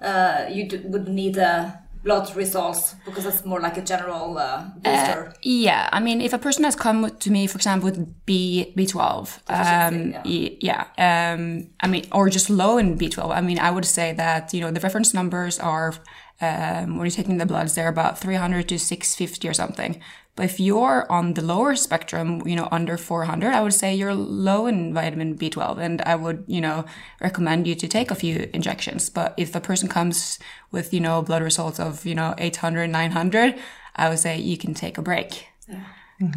Uh, 0.00 0.46
you 0.50 0.68
would 0.84 1.08
need 1.08 1.38
uh, 1.38 1.70
blood 2.02 2.34
results 2.34 2.94
because 3.04 3.26
it's 3.26 3.44
more 3.44 3.60
like 3.60 3.76
a 3.76 3.82
general 3.82 4.38
uh, 4.38 4.64
booster. 4.82 5.34
Yeah, 5.42 5.88
I 5.92 6.00
mean, 6.00 6.20
if 6.20 6.32
a 6.32 6.38
person 6.38 6.64
has 6.64 6.74
come 6.76 7.10
to 7.18 7.30
me, 7.30 7.46
for 7.46 7.56
example, 7.56 7.90
with 7.90 8.26
B 8.26 8.72
B 8.76 8.86
twelve, 8.86 9.40
um, 9.48 9.56
Deficiency, 9.58 10.18
y- 10.24 10.56
yeah, 10.60 11.32
um, 11.32 11.68
I 11.80 11.86
mean, 11.88 12.06
or 12.12 12.28
just 12.30 12.48
low 12.50 12.78
in 12.78 12.96
B 12.96 13.08
twelve, 13.08 13.30
I 13.32 13.40
mean, 13.40 13.58
I 13.58 13.70
would 13.70 13.84
say 13.84 14.12
that 14.14 14.54
you 14.54 14.60
know 14.60 14.70
the 14.70 14.80
reference 14.80 15.12
numbers 15.14 15.58
are 15.58 15.94
um, 16.40 16.96
when 16.96 17.06
you're 17.06 17.10
taking 17.10 17.38
the 17.38 17.46
bloods, 17.46 17.74
they're 17.74 17.88
about 17.88 18.18
three 18.18 18.36
hundred 18.36 18.68
to 18.68 18.78
six 18.78 19.14
fifty 19.14 19.48
or 19.48 19.54
something. 19.54 20.00
But 20.36 20.46
if 20.46 20.60
you're 20.60 21.10
on 21.10 21.34
the 21.34 21.42
lower 21.42 21.76
spectrum, 21.76 22.40
you 22.46 22.56
know, 22.56 22.68
under 22.70 22.96
400, 22.96 23.52
I 23.52 23.60
would 23.60 23.74
say 23.74 23.94
you're 23.94 24.14
low 24.14 24.66
in 24.66 24.94
vitamin 24.94 25.36
B12 25.36 25.78
and 25.78 26.00
I 26.02 26.14
would, 26.14 26.44
you 26.46 26.60
know, 26.60 26.86
recommend 27.20 27.66
you 27.66 27.74
to 27.74 27.88
take 27.88 28.10
a 28.10 28.14
few 28.14 28.48
injections. 28.54 29.10
But 29.10 29.34
if 29.36 29.52
the 29.52 29.60
person 29.60 29.88
comes 29.88 30.38
with, 30.70 30.94
you 30.94 31.00
know, 31.00 31.20
blood 31.20 31.42
results 31.42 31.78
of, 31.78 32.06
you 32.06 32.14
know, 32.14 32.34
800, 32.38 32.86
900, 32.86 33.58
I 33.96 34.08
would 34.08 34.18
say 34.18 34.38
you 34.38 34.56
can 34.56 34.72
take 34.72 34.96
a 34.96 35.02
break. 35.02 35.48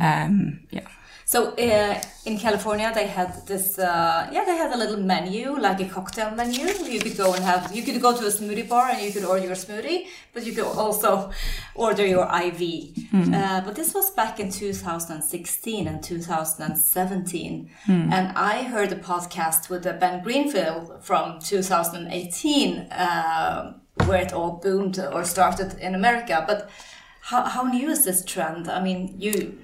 Um, 0.02 0.62
yeah. 0.70 0.88
So 1.26 1.54
uh, 1.56 2.02
in 2.26 2.38
California, 2.38 2.92
they 2.94 3.08
had 3.08 3.48
this. 3.48 3.80
Uh, 3.80 4.30
yeah, 4.32 4.44
they 4.46 4.56
had 4.56 4.72
a 4.72 4.78
little 4.78 4.98
menu, 4.98 5.58
like 5.58 5.80
a 5.80 5.86
cocktail 5.86 6.32
menu. 6.32 6.68
You 6.68 7.00
could 7.00 7.18
go 7.18 7.34
and 7.34 7.44
have. 7.44 7.74
You 7.76 7.84
could 7.84 8.02
go 8.02 8.16
to 8.16 8.26
a 8.26 8.30
smoothie 8.30 8.68
bar 8.68 8.90
and 8.90 9.02
you 9.02 9.12
could 9.12 9.24
order 9.24 9.46
your 9.46 9.56
smoothie, 9.56 10.08
but 10.34 10.46
you 10.46 10.54
could 10.54 10.66
also 10.66 11.32
order 11.76 12.06
your 12.06 12.26
IV. 12.26 12.62
Uh, 13.34 13.62
but 13.62 13.76
this 13.76 13.94
was 13.94 14.12
back 14.12 14.40
in 14.40 14.52
2016 14.52 15.88
and 15.88 16.04
2017, 16.04 17.70
and 18.12 18.38
I 18.38 18.64
heard 18.64 18.92
a 18.92 18.96
podcast 18.96 19.70
with 19.70 19.86
uh, 19.88 19.94
Ben 19.94 20.24
Greenfield 20.24 21.04
from 21.04 21.40
2018, 21.40 22.78
uh, 22.92 23.74
where 24.06 24.22
it 24.22 24.34
all 24.34 24.60
boomed 24.62 25.00
or 25.00 25.24
started 25.24 25.78
in 25.80 25.96
America. 25.96 26.44
But 26.46 26.70
how, 27.22 27.46
how 27.46 27.64
new 27.64 27.90
is 27.90 28.04
this 28.04 28.24
trend? 28.26 28.70
I 28.70 28.82
mean, 28.84 29.16
you 29.18 29.58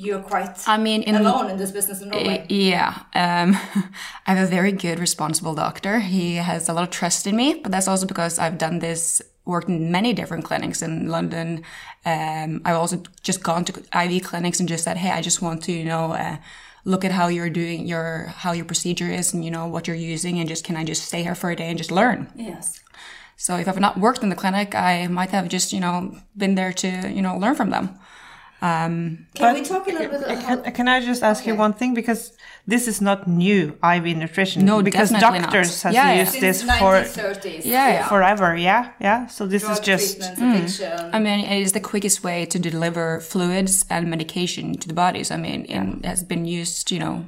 you're 0.00 0.22
quite 0.22 0.66
I 0.66 0.78
mean, 0.78 1.02
in 1.02 1.14
alone 1.14 1.50
in 1.50 1.56
this 1.58 1.70
business 1.70 2.00
in 2.00 2.08
Norway. 2.08 2.46
Yeah. 2.48 3.02
Um, 3.14 3.54
I 4.26 4.34
have 4.34 4.48
a 4.48 4.50
very 4.50 4.72
good, 4.72 4.98
responsible 4.98 5.54
doctor. 5.54 6.00
He 6.00 6.36
has 6.36 6.68
a 6.68 6.72
lot 6.72 6.84
of 6.84 6.90
trust 6.90 7.26
in 7.26 7.36
me, 7.36 7.60
but 7.62 7.70
that's 7.70 7.86
also 7.86 8.06
because 8.06 8.38
I've 8.38 8.56
done 8.56 8.78
this, 8.78 9.20
worked 9.44 9.68
in 9.68 9.92
many 9.92 10.12
different 10.14 10.44
clinics 10.44 10.80
in 10.80 11.08
London. 11.08 11.62
Um, 12.06 12.62
I've 12.64 12.76
also 12.76 13.02
just 13.22 13.42
gone 13.42 13.64
to 13.66 13.72
IV 14.04 14.24
clinics 14.24 14.58
and 14.58 14.68
just 14.68 14.84
said, 14.84 14.96
hey, 14.96 15.10
I 15.10 15.20
just 15.20 15.42
want 15.42 15.62
to, 15.64 15.72
you 15.72 15.84
know, 15.84 16.12
uh, 16.12 16.38
look 16.84 17.04
at 17.04 17.12
how 17.12 17.28
you're 17.28 17.50
doing 17.50 17.86
your, 17.86 18.32
how 18.36 18.52
your 18.52 18.64
procedure 18.64 19.10
is 19.10 19.34
and, 19.34 19.44
you 19.44 19.50
know, 19.50 19.66
what 19.66 19.86
you're 19.86 19.96
using 19.96 20.38
and 20.38 20.48
just, 20.48 20.64
can 20.64 20.76
I 20.76 20.84
just 20.84 21.04
stay 21.04 21.22
here 21.22 21.34
for 21.34 21.50
a 21.50 21.56
day 21.56 21.68
and 21.68 21.76
just 21.76 21.90
learn? 21.90 22.28
yes. 22.34 22.80
So 23.36 23.56
if 23.56 23.68
I've 23.68 23.80
not 23.80 23.98
worked 23.98 24.22
in 24.22 24.28
the 24.28 24.36
clinic, 24.36 24.74
I 24.74 25.06
might 25.06 25.30
have 25.30 25.48
just, 25.48 25.72
you 25.72 25.80
know, 25.80 26.14
been 26.36 26.56
there 26.56 26.74
to, 26.74 27.10
you 27.10 27.22
know, 27.22 27.38
learn 27.38 27.54
from 27.54 27.70
them. 27.70 27.98
Um, 28.62 29.26
can 29.34 29.54
we 29.54 29.62
talk 29.62 29.88
a 29.88 29.92
little 29.92 30.08
bit 30.08 30.22
about 30.22 30.64
Can, 30.64 30.72
can 30.72 30.88
I 30.88 31.00
just 31.00 31.22
ask 31.22 31.46
you 31.46 31.54
one 31.54 31.72
thing? 31.72 31.94
Because 31.94 32.36
this 32.66 32.86
is 32.86 33.00
not 33.00 33.26
new 33.26 33.78
IV 33.82 34.16
nutrition. 34.16 34.66
No, 34.66 34.82
because 34.82 35.10
definitely 35.10 35.38
not. 35.38 35.52
doctors 35.52 35.82
have 35.82 35.94
Yeah, 35.94 36.12
yeah. 36.12 36.20
used 36.20 36.32
since 36.32 36.42
this 36.42 36.62
for 36.62 36.92
1930s? 36.92 37.64
Yeah, 37.64 37.88
yeah. 37.88 38.08
forever. 38.08 38.54
Yeah, 38.56 38.92
yeah. 39.00 39.26
So 39.28 39.46
this 39.46 39.62
Drug 39.62 39.72
is 39.72 39.80
just 39.80 40.16
treatments, 40.18 40.40
mm. 40.40 40.56
addiction. 40.56 41.10
I 41.14 41.18
mean, 41.18 41.40
it 41.40 41.62
is 41.62 41.72
the 41.72 41.80
quickest 41.80 42.22
way 42.22 42.44
to 42.46 42.58
deliver 42.58 43.20
fluids 43.20 43.86
and 43.88 44.10
medication 44.10 44.74
to 44.76 44.88
the 44.88 44.94
bodies. 44.94 45.30
I 45.30 45.36
mean, 45.36 45.64
it 45.68 46.04
has 46.04 46.22
been 46.22 46.44
used, 46.44 46.90
you 46.90 46.98
know, 46.98 47.24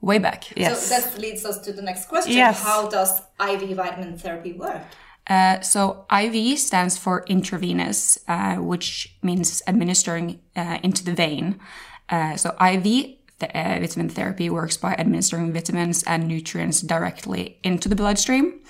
way 0.00 0.18
back. 0.18 0.56
yes. 0.56 0.86
So 0.86 1.00
that 1.00 1.18
leads 1.18 1.44
us 1.44 1.58
to 1.60 1.72
the 1.72 1.82
next 1.82 2.06
question. 2.08 2.34
Yes. 2.34 2.62
How 2.62 2.88
does 2.88 3.20
IV 3.40 3.76
vitamin 3.76 4.16
therapy 4.16 4.52
work? 4.52 4.82
Uh, 5.26 5.60
so 5.60 6.04
IV 6.12 6.58
stands 6.58 6.98
for 6.98 7.24
intravenous, 7.28 8.18
uh, 8.28 8.56
which 8.56 9.16
means 9.22 9.62
administering 9.66 10.40
uh, 10.56 10.78
into 10.82 11.04
the 11.04 11.14
vein. 11.14 11.60
Uh, 12.08 12.36
so 12.36 12.50
IV 12.60 12.82
th- 12.82 13.18
uh, 13.54 13.78
vitamin 13.80 14.08
therapy 14.08 14.50
works 14.50 14.76
by 14.76 14.94
administering 14.94 15.52
vitamins 15.52 16.02
and 16.04 16.26
nutrients 16.26 16.80
directly 16.80 17.58
into 17.62 17.88
the 17.88 17.94
bloodstream. 17.94 18.60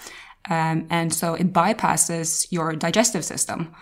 Um, 0.51 0.87
and 0.91 1.13
so 1.15 1.35
it 1.35 1.53
bypasses 1.53 2.47
your 2.51 2.75
digestive 2.75 3.25
system. 3.25 3.75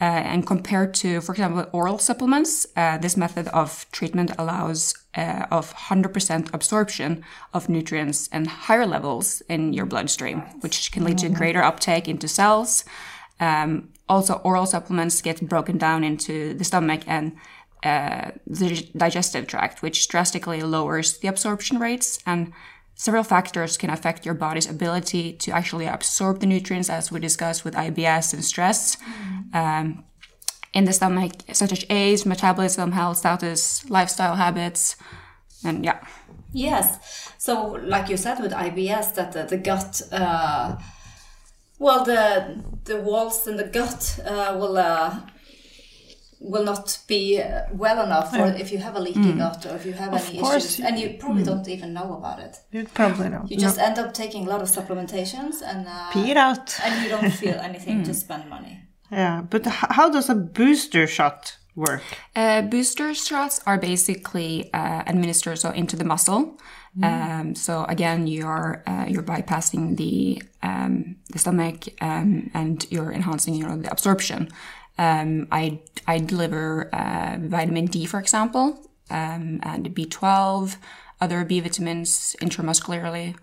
Uh, 0.00 0.04
and 0.04 0.46
compared 0.46 0.94
to, 0.94 1.20
for 1.20 1.32
example, 1.32 1.66
oral 1.72 1.98
supplements, 1.98 2.66
uh, 2.76 2.98
this 2.98 3.16
method 3.16 3.48
of 3.48 3.84
treatment 3.90 4.30
allows 4.38 4.94
uh, 5.16 5.46
of 5.50 5.74
100% 5.74 6.54
absorption 6.54 7.24
of 7.52 7.68
nutrients 7.68 8.28
and 8.30 8.46
higher 8.46 8.86
levels 8.86 9.42
in 9.48 9.72
your 9.72 9.86
bloodstream, 9.86 10.38
which 10.60 10.92
can 10.92 11.02
lead 11.02 11.18
to 11.18 11.28
greater 11.28 11.62
uptake 11.62 12.06
into 12.06 12.28
cells. 12.28 12.84
Um, 13.40 13.88
also, 14.08 14.34
oral 14.44 14.66
supplements 14.66 15.20
get 15.20 15.48
broken 15.48 15.78
down 15.78 16.04
into 16.04 16.54
the 16.54 16.64
stomach 16.64 17.02
and 17.08 17.36
uh, 17.82 18.30
the 18.46 18.88
digestive 18.96 19.48
tract, 19.48 19.82
which 19.82 20.06
drastically 20.06 20.62
lowers 20.62 21.18
the 21.18 21.28
absorption 21.28 21.78
rates 21.78 22.20
and 22.24 22.52
Several 22.98 23.22
factors 23.22 23.76
can 23.76 23.90
affect 23.90 24.26
your 24.26 24.34
body's 24.34 24.68
ability 24.68 25.32
to 25.34 25.52
actually 25.52 25.86
absorb 25.86 26.40
the 26.40 26.46
nutrients, 26.46 26.90
as 26.90 27.12
we 27.12 27.20
discussed 27.20 27.64
with 27.64 27.74
IBS 27.74 28.34
and 28.34 28.44
stress. 28.44 28.96
Um, 29.54 30.04
in 30.74 30.84
the 30.84 30.92
stomach, 30.92 31.32
such 31.52 31.72
as 31.72 31.84
age, 31.88 32.26
metabolism, 32.26 32.90
health 32.90 33.18
status, 33.18 33.88
lifestyle 33.88 34.34
habits, 34.34 34.96
and 35.64 35.84
yeah. 35.84 36.00
Yes. 36.52 37.32
So, 37.38 37.78
like 37.84 38.08
you 38.08 38.16
said 38.16 38.40
with 38.40 38.52
IBS, 38.52 39.14
that 39.14 39.30
the, 39.30 39.44
the 39.44 39.58
gut, 39.58 40.02
uh, 40.10 40.76
well, 41.78 42.04
the 42.04 42.64
the 42.84 42.96
walls 42.96 43.46
in 43.46 43.56
the 43.56 43.68
gut 43.78 44.18
uh, 44.26 44.56
will 44.58 44.76
uh, 44.76 45.20
will 46.40 46.64
not 46.64 46.98
be 47.08 47.40
uh, 47.40 47.62
well 47.72 48.02
enough, 48.04 48.32
or 48.34 48.46
if 48.46 48.70
you 48.72 48.78
have 48.78 48.94
a 48.96 49.00
leaky 49.00 49.32
gut, 49.32 49.66
or 49.66 49.74
if 49.76 49.84
you 49.86 49.92
have 49.92 50.12
any 50.14 50.38
course 50.40 50.56
issues, 50.64 50.78
you- 50.78 50.86
and 50.86 50.98
you 50.98 51.16
probably 51.18 51.42
don't 51.42 51.68
even 51.68 51.92
know 51.92 52.14
about 52.16 52.38
it. 52.38 52.56
you 52.72 52.84
probably 52.94 53.28
don't 53.28 53.50
You 53.50 53.56
just 53.56 53.78
end 53.78 53.98
up 53.98 54.12
taking 54.14 54.46
a 54.46 54.50
lot 54.50 54.62
of 54.62 54.68
supplementations, 54.68 55.62
and 55.64 55.86
uh, 55.86 56.10
Pee 56.12 56.30
it 56.30 56.36
out. 56.36 56.78
and 56.84 57.02
you 57.02 57.08
don't 57.08 57.30
feel 57.30 57.54
anything 57.68 58.02
to 58.04 58.14
spend 58.14 58.48
money. 58.48 58.80
Yeah, 59.10 59.42
but 59.50 59.64
how 59.66 60.10
does 60.10 60.28
a 60.28 60.34
booster 60.34 61.06
shot 61.06 61.56
work? 61.74 62.02
Uh, 62.36 62.62
booster 62.62 63.14
shots 63.14 63.60
are 63.66 63.78
basically 63.78 64.70
uh, 64.74 65.02
administered 65.06 65.58
so 65.58 65.70
into 65.70 65.96
the 65.96 66.04
muscle. 66.04 66.58
Um, 67.00 67.54
so 67.54 67.84
again, 67.84 68.26
you're 68.26 68.82
uh, 68.86 69.04
you're 69.08 69.22
bypassing 69.22 69.96
the 69.96 70.42
um, 70.64 71.16
the 71.32 71.38
stomach 71.38 71.84
um, 72.02 72.50
and 72.54 72.84
you're 72.90 73.12
enhancing 73.12 73.54
you 73.54 73.64
know 73.68 73.76
the 73.76 73.90
absorption. 73.90 74.48
Um, 74.98 75.46
I 75.52 75.80
I 76.06 76.18
deliver 76.18 76.88
uh, 76.92 77.36
vitamin 77.40 77.86
D, 77.86 78.06
for 78.06 78.18
example, 78.20 78.78
um, 79.10 79.60
and 79.62 79.94
B12, 79.94 80.76
other 81.20 81.44
B 81.44 81.60
vitamins 81.60 82.36
intramuscularly, 82.42 83.36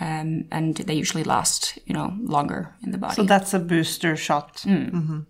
um, 0.00 0.44
and 0.50 0.76
they 0.76 0.94
usually 0.94 1.24
last 1.24 1.78
you 1.86 1.94
know 1.94 2.14
longer 2.22 2.74
in 2.84 2.92
the 2.92 2.98
body. 2.98 3.14
So 3.14 3.24
that's 3.24 3.52
a 3.54 3.58
booster 3.58 4.16
shot. 4.16 4.64
Mhm. 4.66 5.26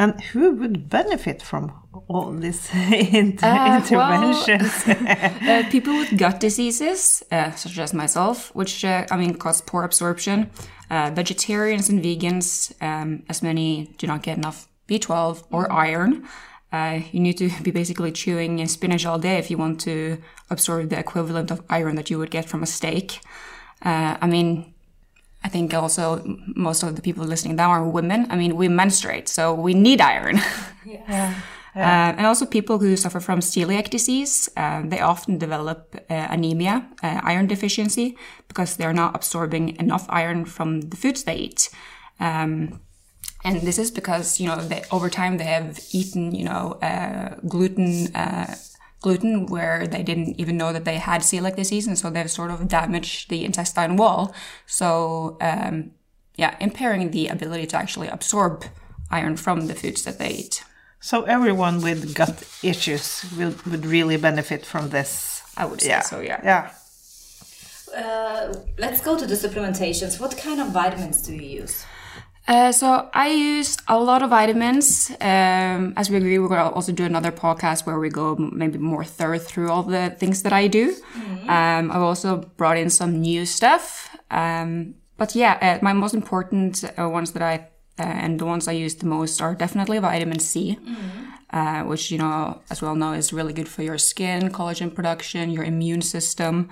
And 0.00 0.18
who 0.32 0.52
would 0.60 0.88
benefit 0.88 1.42
from 1.42 1.72
all 2.08 2.32
these 2.32 2.68
inter- 3.12 3.46
Uh, 3.46 3.80
well- 3.90 4.12
interventions? 4.12 4.72
Uh, 5.50 5.62
people 5.70 5.92
with 6.00 6.16
gut 6.16 6.40
diseases, 6.40 7.22
uh, 7.32 7.50
such 7.62 7.78
as 7.78 7.92
myself, 7.92 8.50
which 8.54 8.84
uh, 8.84 9.04
I 9.10 9.16
mean 9.16 9.34
cause 9.34 9.60
poor 9.70 9.82
absorption, 9.84 10.50
uh, 10.90 11.10
vegetarians 11.14 11.88
and 11.90 12.02
vegans, 12.02 12.72
um, 12.80 13.22
as 13.28 13.42
many 13.42 13.94
do 13.98 14.06
not 14.06 14.22
get 14.22 14.38
enough 14.38 14.68
B12 14.88 15.44
or 15.50 15.70
iron. 15.88 16.12
Uh, 16.72 17.00
you 17.12 17.20
need 17.20 17.36
to 17.38 17.48
be 17.62 17.70
basically 17.72 18.12
chewing 18.12 18.66
spinach 18.68 19.04
all 19.06 19.18
day 19.18 19.36
if 19.38 19.50
you 19.50 19.58
want 19.58 19.80
to 19.80 20.16
absorb 20.50 20.88
the 20.88 20.98
equivalent 20.98 21.50
of 21.50 21.60
iron 21.68 21.96
that 21.96 22.08
you 22.10 22.18
would 22.18 22.30
get 22.30 22.48
from 22.48 22.62
a 22.62 22.66
steak. 22.66 23.20
Uh, 23.84 24.16
I 24.24 24.26
mean, 24.26 24.72
I 25.42 25.48
think 25.48 25.72
also 25.74 26.22
most 26.54 26.82
of 26.82 26.96
the 26.96 27.02
people 27.02 27.24
listening 27.24 27.56
now 27.56 27.70
are 27.70 27.88
women. 27.88 28.26
I 28.30 28.36
mean, 28.36 28.56
we 28.56 28.68
menstruate, 28.68 29.28
so 29.28 29.54
we 29.54 29.74
need 29.74 30.00
iron. 30.00 30.40
Uh, 31.72 31.78
and 32.18 32.26
also 32.26 32.44
people 32.44 32.78
who 32.78 32.96
suffer 32.96 33.20
from 33.20 33.38
celiac 33.38 33.90
disease, 33.90 34.48
uh, 34.56 34.82
they 34.84 35.00
often 35.00 35.38
develop 35.38 35.94
uh, 36.10 36.26
anemia, 36.30 36.84
uh, 37.02 37.20
iron 37.22 37.46
deficiency, 37.46 38.16
because 38.48 38.76
they're 38.76 38.92
not 38.92 39.14
absorbing 39.14 39.76
enough 39.76 40.04
iron 40.08 40.44
from 40.44 40.80
the 40.80 40.96
foods 40.96 41.22
they 41.22 41.36
eat. 41.36 41.70
Um, 42.18 42.80
and 43.44 43.62
this 43.62 43.78
is 43.78 43.90
because, 43.90 44.40
you 44.40 44.48
know, 44.48 44.56
they, 44.56 44.82
over 44.90 45.08
time 45.08 45.38
they 45.38 45.44
have 45.44 45.78
eaten, 45.92 46.34
you 46.34 46.44
know, 46.44 46.72
uh, 46.82 47.36
gluten, 47.48 48.14
uh, 48.16 48.54
gluten 49.00 49.46
where 49.46 49.86
they 49.86 50.02
didn't 50.02 50.38
even 50.40 50.56
know 50.56 50.72
that 50.72 50.84
they 50.84 50.98
had 50.98 51.22
celiac 51.22 51.56
disease. 51.56 51.86
And 51.86 51.98
so 51.98 52.10
they've 52.10 52.30
sort 52.30 52.50
of 52.50 52.68
damaged 52.68 53.30
the 53.30 53.44
intestine 53.44 53.96
wall. 53.96 54.34
So, 54.66 55.36
um, 55.40 55.92
yeah, 56.36 56.56
impairing 56.60 57.10
the 57.10 57.28
ability 57.28 57.66
to 57.68 57.76
actually 57.76 58.08
absorb 58.08 58.64
iron 59.10 59.36
from 59.36 59.66
the 59.66 59.74
foods 59.74 60.02
that 60.04 60.18
they 60.18 60.30
eat. 60.30 60.64
so 61.00 61.22
everyone 61.24 61.80
with 61.80 62.14
gut 62.14 62.44
issues 62.62 63.24
will, 63.36 63.54
would 63.70 63.86
really 63.86 64.16
benefit 64.18 64.66
from 64.66 64.90
this. 64.90 65.42
I 65.56 65.64
would 65.64 65.80
say 65.80 65.88
Yeah. 65.88 66.02
so, 66.02 66.20
yeah. 66.20 66.40
Yeah. 66.44 66.70
Uh, 67.96 68.54
let's 68.78 69.00
go 69.00 69.18
to 69.18 69.26
the 69.26 69.34
supplementations. 69.34 70.20
What 70.20 70.36
kind 70.36 70.60
of 70.60 70.68
vitamins 70.68 71.22
do 71.22 71.34
you 71.34 71.62
use? 71.62 71.84
Uh, 72.48 72.72
so 72.72 73.08
I 73.14 73.28
use 73.28 73.76
a 73.86 73.98
lot 73.98 74.22
of 74.22 74.30
vitamins. 74.30 75.10
Um, 75.20 75.92
as 75.96 76.10
we 76.10 76.16
agree, 76.16 76.38
we're 76.38 76.48
going 76.48 76.60
to 76.68 76.74
also 76.74 76.90
do 76.92 77.04
another 77.04 77.30
podcast 77.30 77.86
where 77.86 77.98
we 77.98 78.08
go 78.08 78.34
maybe 78.36 78.78
more 78.78 79.04
thorough 79.04 79.38
through 79.38 79.70
all 79.70 79.84
the 79.84 80.10
things 80.18 80.42
that 80.42 80.52
I 80.52 80.66
do. 80.66 80.96
Um, 81.48 81.90
I've 81.92 82.02
also 82.02 82.38
brought 82.56 82.76
in 82.76 82.90
some 82.90 83.20
new 83.20 83.46
stuff. 83.46 84.16
Um, 84.30 84.94
but 85.16 85.34
yeah, 85.36 85.58
uh, 85.60 85.78
my 85.84 85.92
most 85.92 86.14
important 86.14 86.82
uh, 86.98 87.08
ones 87.08 87.32
that 87.32 87.42
I 87.42 87.68
uh, 87.98 88.02
and 88.04 88.38
the 88.40 88.46
ones 88.46 88.66
I 88.66 88.72
use 88.72 88.94
the 88.94 89.06
most 89.06 89.42
are 89.42 89.54
definitely 89.54 89.98
vitamin 89.98 90.38
C, 90.40 90.78
uh, 91.52 91.82
which 91.82 92.10
you 92.10 92.16
know 92.18 92.62
as 92.70 92.80
well 92.80 92.94
know 92.94 93.12
is 93.12 93.32
really 93.32 93.52
good 93.52 93.68
for 93.68 93.82
your 93.82 93.98
skin, 93.98 94.50
collagen 94.50 94.92
production, 94.94 95.50
your 95.50 95.64
immune 95.64 96.00
system. 96.02 96.70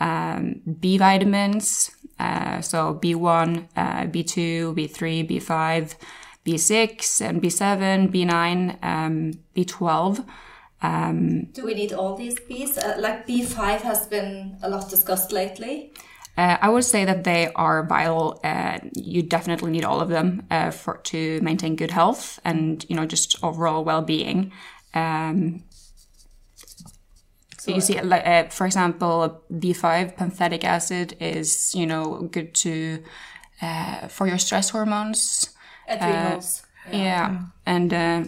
Um, 0.00 0.62
B 0.80 0.96
vitamins, 0.96 1.90
uh, 2.18 2.60
so 2.60 2.98
B1, 3.02 3.68
uh, 3.76 4.04
B2, 4.04 4.74
B3, 4.74 5.28
B5, 5.28 5.94
B6, 6.44 7.20
and 7.28 7.42
B7, 7.42 8.12
B9, 8.12 8.84
um, 8.84 9.32
B12. 9.54 10.24
Do 11.52 11.64
we 11.64 11.74
need 11.74 11.92
all 11.92 12.16
these 12.16 12.38
Bs? 12.40 12.78
Uh, 12.78 13.00
like 13.00 13.26
B5 13.26 13.80
has 13.80 14.06
been 14.06 14.56
a 14.62 14.68
lot 14.68 14.88
discussed 14.88 15.32
lately. 15.32 15.92
Uh, 16.38 16.56
I 16.60 16.68
would 16.68 16.84
say 16.84 17.04
that 17.04 17.24
they 17.24 17.50
are 17.56 17.84
vital. 17.84 18.38
Uh, 18.44 18.78
you 18.94 19.24
definitely 19.24 19.72
need 19.72 19.84
all 19.84 20.00
of 20.00 20.08
them 20.08 20.46
uh, 20.52 20.70
for 20.70 20.98
to 20.98 21.40
maintain 21.40 21.74
good 21.74 21.90
health 21.90 22.38
and 22.44 22.86
you 22.88 22.94
know 22.94 23.06
just 23.06 23.42
overall 23.42 23.82
well-being. 23.82 24.52
Um, 24.94 25.64
so 27.68 27.74
you 27.74 27.80
see, 27.80 28.00
like 28.00 28.26
uh, 28.26 28.48
for 28.48 28.66
example, 28.66 29.42
B5 29.58 30.16
pantothenic 30.16 30.64
acid 30.64 31.16
is 31.20 31.74
you 31.74 31.86
know 31.86 32.28
good 32.32 32.54
to 32.64 33.02
uh, 33.62 34.08
for 34.08 34.26
your 34.26 34.38
stress 34.38 34.70
hormones. 34.70 35.50
Adrenals. 35.88 36.62
Yeah, 36.92 37.38
and 37.66 37.92
uh, 37.92 38.24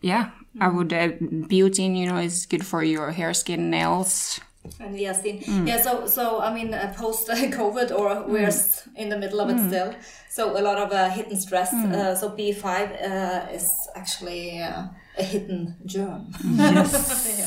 yeah, 0.00 0.30
I 0.60 0.68
would 0.68 0.92
uh, 0.92 1.08
biotin. 1.48 1.96
You 1.96 2.06
know 2.06 2.18
is 2.18 2.46
good 2.46 2.64
for 2.66 2.82
your 2.82 3.10
hair, 3.12 3.32
skin, 3.34 3.70
nails. 3.70 4.40
And 4.80 4.94
niacin. 4.96 5.40
Yeah, 5.66 5.80
so 5.80 6.06
so 6.06 6.40
I 6.40 6.52
mean, 6.52 6.74
uh, 6.74 6.92
post 6.96 7.30
uh, 7.30 7.34
COVID, 7.36 7.90
or 7.90 8.24
we're 8.28 8.48
s- 8.48 8.88
in 8.96 9.08
the 9.08 9.16
middle 9.16 9.40
of 9.40 9.48
it 9.50 9.58
still. 9.68 9.94
So 10.28 10.58
a 10.58 10.62
lot 10.62 10.78
of 10.78 10.92
uh, 10.92 11.08
hidden 11.10 11.36
stress. 11.40 11.72
Uh, 11.72 12.14
so 12.14 12.28
B 12.36 12.52
five 12.52 12.90
uh, 12.92 13.46
is 13.54 13.88
actually 13.94 14.60
uh, 14.60 14.82
a 15.18 15.22
hidden 15.22 15.76
germ. 15.86 16.32
Yes. 16.58 16.92
yeah. 17.38 17.46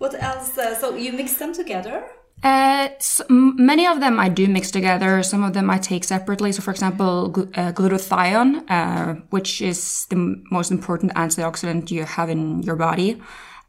What 0.00 0.14
else? 0.22 0.56
Uh, 0.56 0.74
so 0.74 0.96
you 0.96 1.12
mix 1.12 1.34
them 1.34 1.52
together. 1.52 1.96
Uh, 2.42 2.88
s- 2.96 3.20
m- 3.28 3.54
many 3.72 3.86
of 3.86 4.00
them 4.00 4.18
I 4.18 4.30
do 4.30 4.48
mix 4.48 4.70
together. 4.70 5.22
Some 5.22 5.42
of 5.44 5.52
them 5.52 5.68
I 5.68 5.78
take 5.78 6.04
separately. 6.04 6.52
So, 6.52 6.62
for 6.62 6.70
example, 6.70 7.28
glu- 7.28 7.50
uh, 7.54 7.72
glutathione, 7.72 8.64
uh, 8.70 9.20
which 9.28 9.60
is 9.60 10.06
the 10.08 10.16
most 10.50 10.70
important 10.70 11.12
antioxidant 11.14 11.90
you 11.90 12.04
have 12.04 12.30
in 12.30 12.62
your 12.62 12.76
body. 12.76 13.20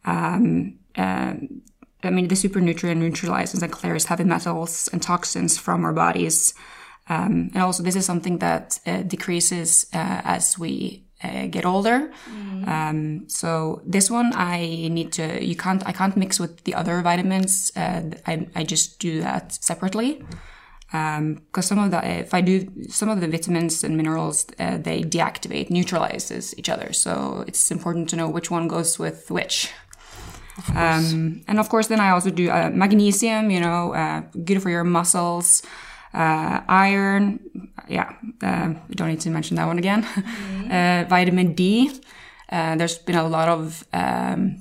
Um, 0.05 0.79
uh, 0.97 1.33
I 2.03 2.09
mean, 2.09 2.29
the 2.29 2.35
super 2.35 2.61
nutrient 2.61 3.01
neutralizes 3.01 3.61
and 3.61 3.71
clears 3.71 4.05
heavy 4.05 4.23
metals 4.23 4.89
and 4.93 5.01
toxins 5.01 5.57
from 5.57 5.83
our 5.83 5.93
bodies. 5.93 6.53
Um, 7.09 7.51
and 7.53 7.61
also, 7.61 7.83
this 7.83 7.97
is 7.97 8.05
something 8.05 8.37
that 8.39 8.79
uh, 8.87 9.01
decreases 9.01 9.87
uh, 9.93 10.21
as 10.23 10.57
we 10.57 11.03
uh, 11.23 11.47
get 11.47 11.65
older. 11.65 12.11
Um, 12.67 13.27
so 13.27 13.81
this 13.85 14.11
one 14.11 14.31
I 14.35 14.87
need 14.89 15.11
to. 15.13 15.43
You 15.43 15.55
can't. 15.55 15.81
I 15.87 15.91
can't 15.91 16.15
mix 16.15 16.39
with 16.39 16.63
the 16.63 16.75
other 16.75 17.01
vitamins. 17.01 17.71
Uh, 17.75 18.01
I 18.27 18.47
I 18.55 18.63
just 18.63 18.99
do 18.99 19.21
that 19.21 19.53
separately. 19.53 20.23
Because 20.91 21.67
some 21.67 21.79
of 21.79 21.91
the, 21.91 22.05
if 22.19 22.33
I 22.33 22.41
do 22.41 22.67
some 22.89 23.07
of 23.07 23.21
the 23.21 23.27
vitamins 23.29 23.81
and 23.81 23.95
minerals, 23.95 24.45
uh, 24.59 24.77
they 24.77 25.03
deactivate, 25.03 25.69
neutralizes 25.69 26.53
each 26.57 26.67
other. 26.67 26.91
So 26.91 27.45
it's 27.47 27.71
important 27.71 28.09
to 28.09 28.17
know 28.17 28.27
which 28.27 28.51
one 28.51 28.67
goes 28.67 28.99
with 28.99 29.31
which. 29.31 29.71
Um, 30.75 31.43
and 31.47 31.59
of 31.59 31.69
course, 31.69 31.87
then 31.87 32.01
I 32.01 32.09
also 32.09 32.29
do 32.29 32.49
uh, 32.49 32.69
magnesium, 32.73 33.49
you 33.51 33.61
know, 33.61 33.93
uh, 33.93 34.23
good 34.43 34.61
for 34.61 34.69
your 34.69 34.83
muscles, 34.83 35.63
uh, 36.13 36.59
iron. 36.67 37.39
Yeah, 37.87 38.13
uh, 38.41 38.73
we 38.87 38.95
don't 38.95 39.09
need 39.09 39.21
to 39.21 39.29
mention 39.29 39.57
that 39.57 39.67
one 39.67 39.77
again. 39.77 40.03
uh, 40.71 41.05
vitamin 41.09 41.53
D. 41.53 41.91
Uh, 42.49 42.75
there's 42.75 42.97
been 42.97 43.15
a 43.15 43.27
lot 43.27 43.47
of 43.47 43.83
um, 43.93 44.57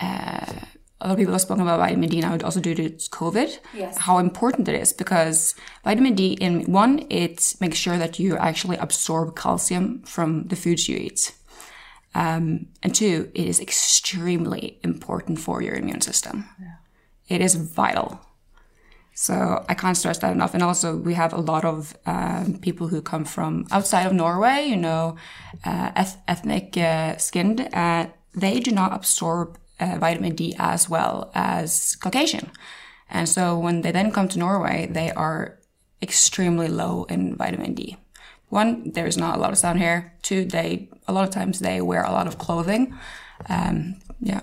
uh, 0.00 0.52
a 1.00 1.08
lot 1.08 1.12
of 1.12 1.18
people 1.18 1.32
have 1.32 1.42
spoken 1.42 1.62
about 1.62 1.78
vitamin 1.78 2.08
D 2.08 2.20
now, 2.20 2.38
also 2.42 2.60
due 2.60 2.74
to 2.74 2.90
COVID. 2.90 3.58
Yes. 3.74 3.98
How 3.98 4.18
important 4.18 4.68
it 4.68 4.80
is 4.80 4.92
because 4.92 5.54
vitamin 5.84 6.14
D, 6.14 6.32
in 6.32 6.72
one, 6.72 7.06
it 7.10 7.54
makes 7.60 7.76
sure 7.76 7.98
that 7.98 8.18
you 8.18 8.36
actually 8.36 8.78
absorb 8.78 9.36
calcium 9.36 10.02
from 10.02 10.44
the 10.48 10.56
foods 10.56 10.88
you 10.88 10.96
eat. 10.96 11.34
Um, 12.14 12.68
and 12.82 12.94
two, 12.94 13.30
it 13.34 13.46
is 13.46 13.60
extremely 13.60 14.78
important 14.82 15.38
for 15.38 15.60
your 15.60 15.74
immune 15.74 16.00
system. 16.00 16.46
Yeah. 16.58 16.76
It 17.28 17.40
is 17.42 17.56
vital. 17.56 18.20
So 19.18 19.64
I 19.66 19.72
can't 19.72 19.96
stress 19.96 20.18
that 20.18 20.32
enough. 20.32 20.52
And 20.52 20.62
also, 20.62 20.94
we 20.94 21.14
have 21.14 21.32
a 21.32 21.40
lot 21.40 21.64
of 21.64 21.96
um, 22.04 22.58
people 22.60 22.88
who 22.88 23.00
come 23.00 23.24
from 23.24 23.66
outside 23.70 24.06
of 24.06 24.12
Norway, 24.12 24.66
you 24.66 24.76
know, 24.76 25.16
uh, 25.64 25.90
eth- 25.96 26.18
ethnic 26.28 26.76
uh, 26.76 27.16
skinned. 27.16 27.66
Uh, 27.72 28.08
they 28.34 28.60
do 28.60 28.72
not 28.72 28.92
absorb 28.92 29.56
uh, 29.80 29.96
vitamin 29.98 30.34
D 30.34 30.54
as 30.58 30.90
well 30.90 31.30
as 31.34 31.96
Caucasian. 31.96 32.50
And 33.08 33.26
so 33.26 33.58
when 33.58 33.80
they 33.80 33.90
then 33.90 34.12
come 34.12 34.28
to 34.28 34.38
Norway, 34.38 34.86
they 34.90 35.10
are 35.12 35.58
extremely 36.02 36.68
low 36.68 37.04
in 37.04 37.36
vitamin 37.36 37.72
D. 37.72 37.96
One, 38.50 38.92
there's 38.92 39.16
not 39.16 39.38
a 39.38 39.40
lot 39.40 39.50
of 39.50 39.58
sun 39.58 39.78
here. 39.78 40.12
Two, 40.20 40.44
they 40.44 40.90
a 41.08 41.12
lot 41.14 41.26
of 41.26 41.30
times 41.30 41.60
they 41.60 41.80
wear 41.80 42.02
a 42.04 42.12
lot 42.12 42.26
of 42.26 42.36
clothing. 42.36 42.94
Um, 43.48 43.96
yeah. 44.20 44.42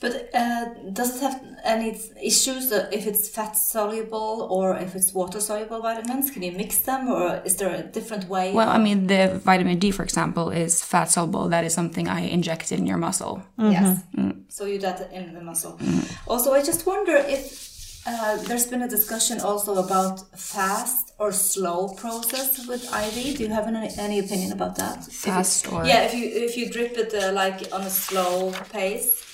But 0.00 0.30
uh, 0.34 0.64
does 0.92 1.16
it 1.16 1.20
have 1.20 1.42
any 1.62 1.90
issues 2.22 2.72
uh, 2.72 2.88
if 2.90 3.06
it's 3.06 3.28
fat 3.28 3.54
soluble 3.54 4.48
or 4.50 4.74
if 4.78 4.94
it's 4.96 5.12
water 5.12 5.40
soluble 5.40 5.80
vitamins? 5.82 6.30
Can 6.30 6.42
you 6.42 6.52
mix 6.52 6.78
them, 6.78 7.08
or 7.08 7.42
is 7.44 7.56
there 7.56 7.74
a 7.74 7.82
different 7.82 8.24
way? 8.28 8.52
Well, 8.54 8.70
I 8.70 8.78
mean, 8.78 9.06
the 9.08 9.40
vitamin 9.44 9.78
D, 9.78 9.90
for 9.90 10.02
example, 10.02 10.48
is 10.50 10.82
fat 10.82 11.10
soluble. 11.10 11.48
That 11.50 11.64
is 11.64 11.74
something 11.74 12.08
I 12.08 12.20
inject 12.20 12.72
in 12.72 12.86
your 12.86 12.96
muscle. 12.96 13.42
Yes. 13.58 14.00
So 14.48 14.64
you 14.64 14.78
that 14.80 15.12
in 15.12 15.34
the 15.34 15.42
muscle. 15.42 15.78
Also, 16.26 16.54
I 16.54 16.62
just 16.62 16.86
wonder 16.86 17.16
if 17.16 17.68
uh, 18.06 18.38
there's 18.48 18.66
been 18.66 18.80
a 18.82 18.88
discussion 18.88 19.38
also 19.40 19.74
about 19.84 20.16
fast 20.38 21.12
or 21.18 21.30
slow 21.32 21.88
process 21.88 22.66
with 22.66 22.82
IV. 22.84 23.36
Do 23.36 23.42
you 23.44 23.50
have 23.50 23.66
any, 23.66 23.90
any 23.98 24.18
opinion 24.18 24.52
about 24.52 24.76
that? 24.76 24.96
If 25.00 25.08
it- 25.08 25.12
Fast 25.30 25.70
or- 25.70 25.84
yeah, 25.84 26.04
if 26.08 26.14
you 26.14 26.24
if 26.46 26.56
you 26.56 26.70
drip 26.70 26.96
it 26.96 27.12
uh, 27.12 27.32
like 27.32 27.58
on 27.70 27.82
a 27.82 27.90
slow 27.90 28.52
pace. 28.72 29.26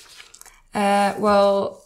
Uh, 0.77 1.15
well, 1.17 1.83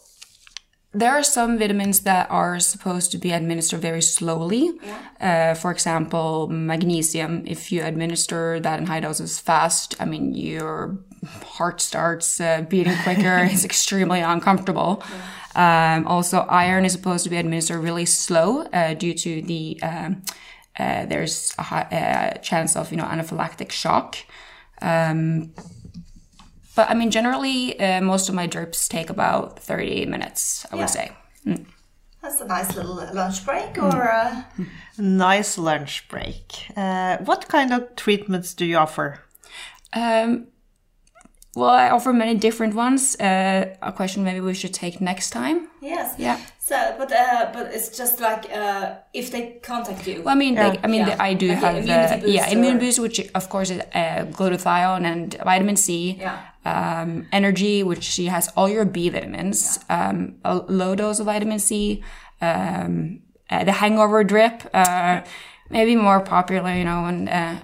there 0.92 1.12
are 1.12 1.22
some 1.22 1.58
vitamins 1.58 2.00
that 2.00 2.30
are 2.30 2.60
supposed 2.60 3.10
to 3.12 3.18
be 3.18 3.32
administered 3.32 3.80
very 3.80 4.02
slowly. 4.02 4.70
Uh, 5.18 5.54
for 5.54 5.70
example, 5.70 6.46
magnesium. 6.48 7.42
If 7.46 7.72
you 7.72 7.82
administer 7.82 8.60
that 8.60 8.78
in 8.78 8.86
high 8.86 9.00
doses 9.00 9.38
fast, 9.40 9.94
I 9.98 10.04
mean, 10.04 10.34
your 10.34 10.98
heart 11.42 11.80
starts 11.80 12.38
uh, 12.38 12.66
beating 12.68 12.96
quicker. 13.02 13.38
it's 13.50 13.64
extremely 13.64 14.20
uncomfortable. 14.20 15.02
Um, 15.54 16.06
also, 16.06 16.40
iron 16.40 16.84
is 16.84 16.92
supposed 16.92 17.24
to 17.24 17.30
be 17.30 17.38
administered 17.38 17.82
really 17.82 18.04
slow 18.04 18.62
uh, 18.74 18.92
due 18.92 19.14
to 19.14 19.40
the 19.40 19.80
um, 19.82 20.22
uh, 20.78 21.06
there's 21.06 21.54
a 21.58 21.62
high, 21.62 21.82
uh, 21.82 22.38
chance 22.40 22.76
of 22.76 22.90
you 22.90 22.98
know 22.98 23.04
anaphylactic 23.04 23.70
shock. 23.70 24.18
Um, 24.82 25.54
but 26.74 26.90
I 26.90 26.94
mean, 26.94 27.10
generally, 27.10 27.78
uh, 27.80 28.00
most 28.00 28.28
of 28.28 28.34
my 28.34 28.46
drips 28.46 28.88
take 28.88 29.10
about 29.10 29.58
30 29.58 30.06
minutes, 30.06 30.66
I 30.72 30.76
Yeah. 30.76 30.80
would 30.80 30.90
say. 30.90 31.10
That's 32.22 32.40
a 32.40 32.46
nice 32.46 32.76
little 32.76 32.94
lunch 33.14 33.44
break, 33.44 33.76
or 33.82 34.02
a 34.02 34.46
Nice 34.98 35.58
lunch 35.58 36.06
break. 36.08 36.52
Uh, 36.76 37.16
what 37.24 37.48
kind 37.48 37.72
of 37.72 37.96
treatments 37.96 38.54
do 38.54 38.64
you 38.64 38.76
offer? 38.78 39.18
Um, 39.92 40.46
well, 41.56 41.70
I 41.70 41.90
offer 41.90 42.12
many 42.12 42.34
different 42.38 42.74
ones. 42.74 43.16
Uh, 43.20 43.74
a 43.82 43.92
question 43.92 44.22
maybe 44.24 44.40
we 44.40 44.54
should 44.54 44.72
take 44.72 45.00
next 45.00 45.30
time. 45.30 45.68
yes, 45.82 46.14
Yeah. 46.18 46.38
So, 46.58 46.76
but 46.96 47.12
uh, 47.12 47.50
but 47.52 47.74
it's 47.74 47.88
just 47.98 48.20
like 48.20 48.44
uh, 48.54 48.94
if 49.12 49.30
they 49.32 49.58
contact 49.62 50.06
you. 50.06 50.22
Well, 50.22 50.34
I 50.34 50.38
mean, 50.38 50.54
they, 50.54 50.78
I 50.84 50.86
mean, 50.86 51.06
Yeah. 51.06 51.16
I 51.28 51.34
do 51.34 51.48
Like 51.48 51.58
have 51.58 51.76
immunity 51.76 52.14
uh, 52.14 52.26
yeah 52.26 52.42
booster. 52.44 52.58
immune 52.58 52.78
boost, 52.78 52.98
which 53.00 53.18
of 53.34 53.48
course 53.48 53.70
is 53.74 53.80
uh, 53.94 54.24
glutathione 54.36 55.04
and 55.04 55.34
vitamin 55.44 55.76
C. 55.76 56.16
Yeah. 56.20 56.38
Um, 56.64 57.26
energy, 57.32 57.82
which 57.82 58.04
she 58.04 58.26
has 58.26 58.48
all 58.56 58.68
your 58.68 58.84
B 58.84 59.08
vitamins. 59.08 59.80
Um, 59.88 60.36
a 60.44 60.54
low 60.54 60.94
dose 60.94 61.18
of 61.18 61.26
vitamin 61.26 61.58
C. 61.58 62.04
Um, 62.40 63.20
uh, 63.50 63.64
the 63.64 63.72
hangover 63.72 64.24
drip, 64.24 64.62
uh, 64.72 65.22
maybe 65.70 65.96
more 65.96 66.20
popular, 66.20 66.74
you 66.74 66.84
know, 66.84 67.04
and. 67.06 67.28
Uh, 67.28 67.56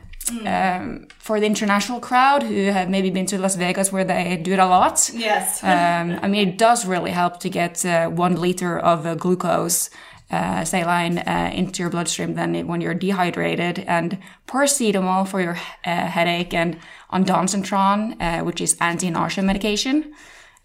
um, 0.44 1.08
for 1.18 1.40
the 1.40 1.46
international 1.46 2.00
crowd 2.00 2.42
who 2.42 2.66
have 2.66 2.90
maybe 2.90 3.10
been 3.10 3.26
to 3.26 3.38
Las 3.38 3.56
Vegas 3.56 3.90
where 3.90 4.04
they 4.04 4.36
do 4.36 4.52
it 4.52 4.58
a 4.58 4.66
lot, 4.66 5.10
yes. 5.14 5.62
um, 5.64 6.18
I 6.22 6.28
mean, 6.28 6.48
it 6.48 6.58
does 6.58 6.84
really 6.84 7.12
help 7.12 7.40
to 7.40 7.48
get 7.48 7.84
uh, 7.84 8.08
one 8.08 8.36
liter 8.36 8.78
of 8.78 9.06
uh, 9.06 9.14
glucose, 9.14 9.90
uh, 10.30 10.64
saline, 10.64 11.18
uh, 11.18 11.50
into 11.54 11.82
your 11.82 11.90
bloodstream 11.90 12.34
than 12.34 12.66
when 12.66 12.80
you're 12.80 12.94
dehydrated. 12.94 13.80
And 13.80 14.18
paracetamol 14.46 15.26
for 15.26 15.40
your 15.40 15.58
uh, 15.84 16.06
headache, 16.06 16.54
and 16.54 16.78
ondansetron, 17.12 18.20
uh, 18.20 18.44
which 18.44 18.60
is 18.60 18.76
anti-nausea 18.80 19.42
medication. 19.44 20.14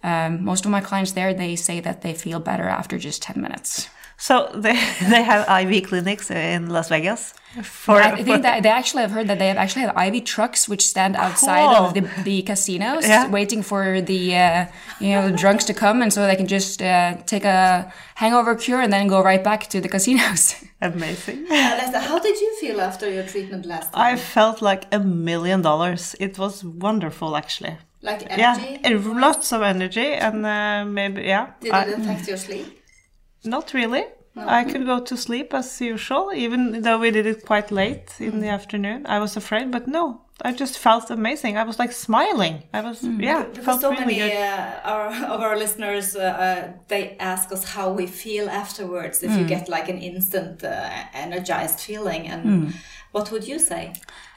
Um, 0.04 0.44
most 0.44 0.66
of 0.66 0.72
my 0.72 0.82
clients 0.82 1.14
there, 1.14 1.34
they 1.34 1.56
say 1.56 1.80
that 1.80 2.02
they 2.02 2.14
feel 2.14 2.40
better 2.40 2.68
after 2.68 2.98
just 2.98 3.24
10 3.24 3.42
minutes. 3.42 3.90
So 4.28 4.36
they 4.66 4.78
they 5.14 5.24
have 5.32 5.42
IV 5.62 5.72
clinics 5.90 6.32
in 6.32 6.70
Las 6.76 6.88
Vegas. 6.90 7.34
For, 7.62 8.02
I 8.02 8.10
for- 8.18 8.24
think 8.24 8.42
that 8.48 8.64
they 8.64 8.70
actually 8.80 9.04
have 9.06 9.12
heard 9.18 9.28
that 9.28 9.38
they 9.38 9.50
have 9.52 9.58
actually 9.64 9.86
have 9.88 9.96
IV 10.08 10.24
trucks 10.36 10.62
which 10.72 10.84
stand 10.94 11.16
outside 11.26 11.68
Cool. 11.68 11.86
of 11.86 11.94
the, 11.94 12.02
the 12.24 12.42
casinos, 12.42 13.04
Yeah. 13.08 13.30
waiting 13.30 13.62
for 13.64 14.02
the 14.12 14.22
uh, 14.46 14.66
you 15.04 15.10
know 15.14 15.24
the 15.30 15.38
drunks 15.44 15.66
to 15.66 15.74
come, 15.74 15.98
and 16.04 16.12
so 16.16 16.20
they 16.26 16.36
can 16.42 16.48
just 16.48 16.82
uh, 16.82 17.14
take 17.34 17.46
a 17.46 17.92
hangover 18.16 18.56
cure 18.56 18.82
and 18.84 18.92
then 18.94 19.08
go 19.08 19.20
right 19.32 19.44
back 19.44 19.62
to 19.74 19.78
the 19.82 19.90
casinos. 19.90 20.56
amazing. 20.82 21.40
Lester, 21.50 22.00
how 22.10 22.18
did 22.28 22.38
you 22.44 22.52
feel 22.62 22.78
after 22.90 23.06
your 23.16 23.24
treatment 23.34 23.66
last 23.66 23.88
time? 23.94 24.14
I 24.14 24.18
felt 24.36 24.62
like 24.62 24.84
a 24.92 25.00
million 25.00 25.62
dollars. 25.62 26.16
It 26.20 26.40
was 26.40 26.64
wonderful, 26.64 27.36
actually. 27.42 27.76
like 28.02 28.22
energy? 28.30 28.80
and 28.84 28.96
lots 29.26 29.52
of 29.54 29.62
energy, 29.62 30.10
and 30.26 30.38
uh, 30.46 30.86
maybe 30.86 31.22
yeah. 31.34 31.46
Did 31.62 31.72
I- 31.74 31.86
it 31.92 32.00
affect 32.00 32.28
your 32.28 32.38
sleep? 32.38 32.66
Not 33.46 33.74
really. 33.74 34.06
I 34.36 34.64
could 34.64 34.86
go 34.88 35.00
to 35.00 35.16
sleep 35.16 35.54
as 35.54 35.80
usual, 35.80 36.32
even 36.34 36.82
though 36.82 36.98
we 36.98 37.12
did 37.12 37.28
it 37.28 37.46
quite 37.46 37.70
late 37.72 38.10
in 38.20 38.40
the 38.40 38.48
afternoon. 38.50 39.06
I 39.06 39.20
was 39.20 39.38
afraid, 39.38 39.70
but 39.72 39.88
no, 39.88 40.22
I 40.42 40.54
just 40.54 40.80
felt 40.80 41.12
amazing. 41.12 41.56
I 41.56 41.64
was 41.64 41.78
like 41.78 41.92
smiling. 41.92 42.64
I 42.74 42.82
was, 42.82 43.04
yeah, 43.04 43.44
Because 43.54 43.82
so 43.82 43.92
really 43.92 44.06
many 44.06 44.18
good. 44.18 44.32
uh, 44.34 44.80
our, 44.92 45.08
of 45.36 45.42
our 45.42 45.56
listeners, 45.56 46.16
uh, 46.16 46.22
uh, 46.22 46.72
they 46.88 47.16
ask 47.20 47.52
us 47.52 47.64
how 47.76 47.92
we 47.94 48.08
feel 48.08 48.50
afterwards. 48.50 49.22
If 49.22 49.38
you 49.38 49.46
get 49.46 49.70
like 49.70 49.88
an 49.88 50.00
instant 50.00 50.64
uh, 50.64 50.90
energized 51.14 51.80
feeling, 51.80 52.28
and 52.28 52.74
what 53.14 53.32
would 53.32 53.48
you 53.52 53.60
say? 53.60 53.84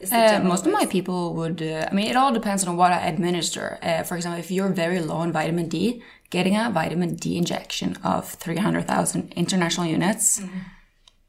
Is 0.00 0.10
the 0.10 0.16
Uh, 0.16 0.28
general 0.32 0.48
most 0.52 0.66
of 0.66 0.72
my 0.80 0.86
people 0.96 1.20
would. 1.38 1.58
Uh, 1.62 1.88
I 1.90 1.92
mean, 1.96 2.08
it 2.12 2.16
all 2.20 2.32
depends 2.32 2.62
on 2.68 2.76
what 2.80 2.90
I 2.92 2.98
administer. 3.12 3.66
Uh, 3.82 4.02
for 4.08 4.14
example, 4.16 4.38
if 4.44 4.50
you're 4.50 4.72
very 4.84 5.00
low 5.10 5.20
in 5.26 5.32
vitamin 5.32 5.66
D, 5.74 6.02
getting 6.36 6.54
a 6.56 6.70
vitamin 6.70 7.14
D 7.22 7.26
injection 7.42 7.96
of 8.04 8.22
300,000 8.28 9.32
international 9.34 9.86
units 9.86 10.40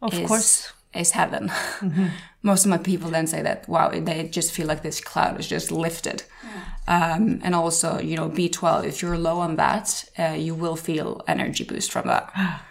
Of 0.01 0.13
is, 0.13 0.27
course. 0.27 0.73
is 0.93 1.12
heaven. 1.12 1.49
Most 2.49 2.65
of 2.65 2.69
my 2.69 2.77
people 2.91 3.10
then 3.10 3.27
say 3.27 3.41
that, 3.41 3.67
wow, 3.67 3.89
they 3.89 4.27
just 4.39 4.51
feel 4.51 4.67
like 4.67 4.81
this 4.83 4.99
cloud 5.01 5.39
is 5.39 5.47
just 5.47 5.71
lifted. 5.71 6.23
Um, 6.88 7.39
and 7.43 7.53
also, 7.55 7.99
you 7.99 8.15
know, 8.15 8.29
B12, 8.29 8.86
if 8.86 9.01
you're 9.01 9.17
low 9.17 9.39
on 9.39 9.55
that, 9.57 10.05
uh, 10.19 10.36
you 10.45 10.53
will 10.55 10.75
feel 10.77 11.21
energy 11.27 11.63
boost 11.63 11.91
from 11.91 12.07
that. 12.07 12.25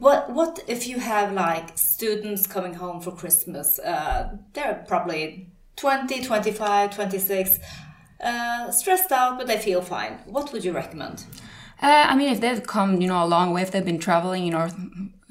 What 0.00 0.30
what 0.30 0.64
if 0.66 0.86
you 0.88 0.98
have 0.98 1.32
like 1.34 1.76
students 1.76 2.46
coming 2.46 2.74
home 2.74 3.00
for 3.02 3.12
Christmas? 3.12 3.78
Uh, 3.78 4.38
they're 4.54 4.82
probably 4.88 5.48
20, 5.76 6.22
25, 6.22 6.94
26, 6.94 7.58
uh, 8.24 8.70
stressed 8.70 9.12
out, 9.12 9.36
but 9.36 9.46
they 9.46 9.58
feel 9.58 9.82
fine. 9.82 10.18
What 10.24 10.52
would 10.52 10.64
you 10.64 10.72
recommend? 10.72 11.24
Uh, 11.82 12.06
I 12.08 12.16
mean, 12.16 12.30
if 12.32 12.40
they've 12.40 12.66
come, 12.66 13.00
you 13.00 13.08
know, 13.08 13.22
a 13.24 13.26
long 13.26 13.52
way, 13.52 13.62
if 13.62 13.70
they've 13.70 13.84
been 13.84 13.98
traveling, 13.98 14.44
you 14.44 14.50
know, 14.50 14.68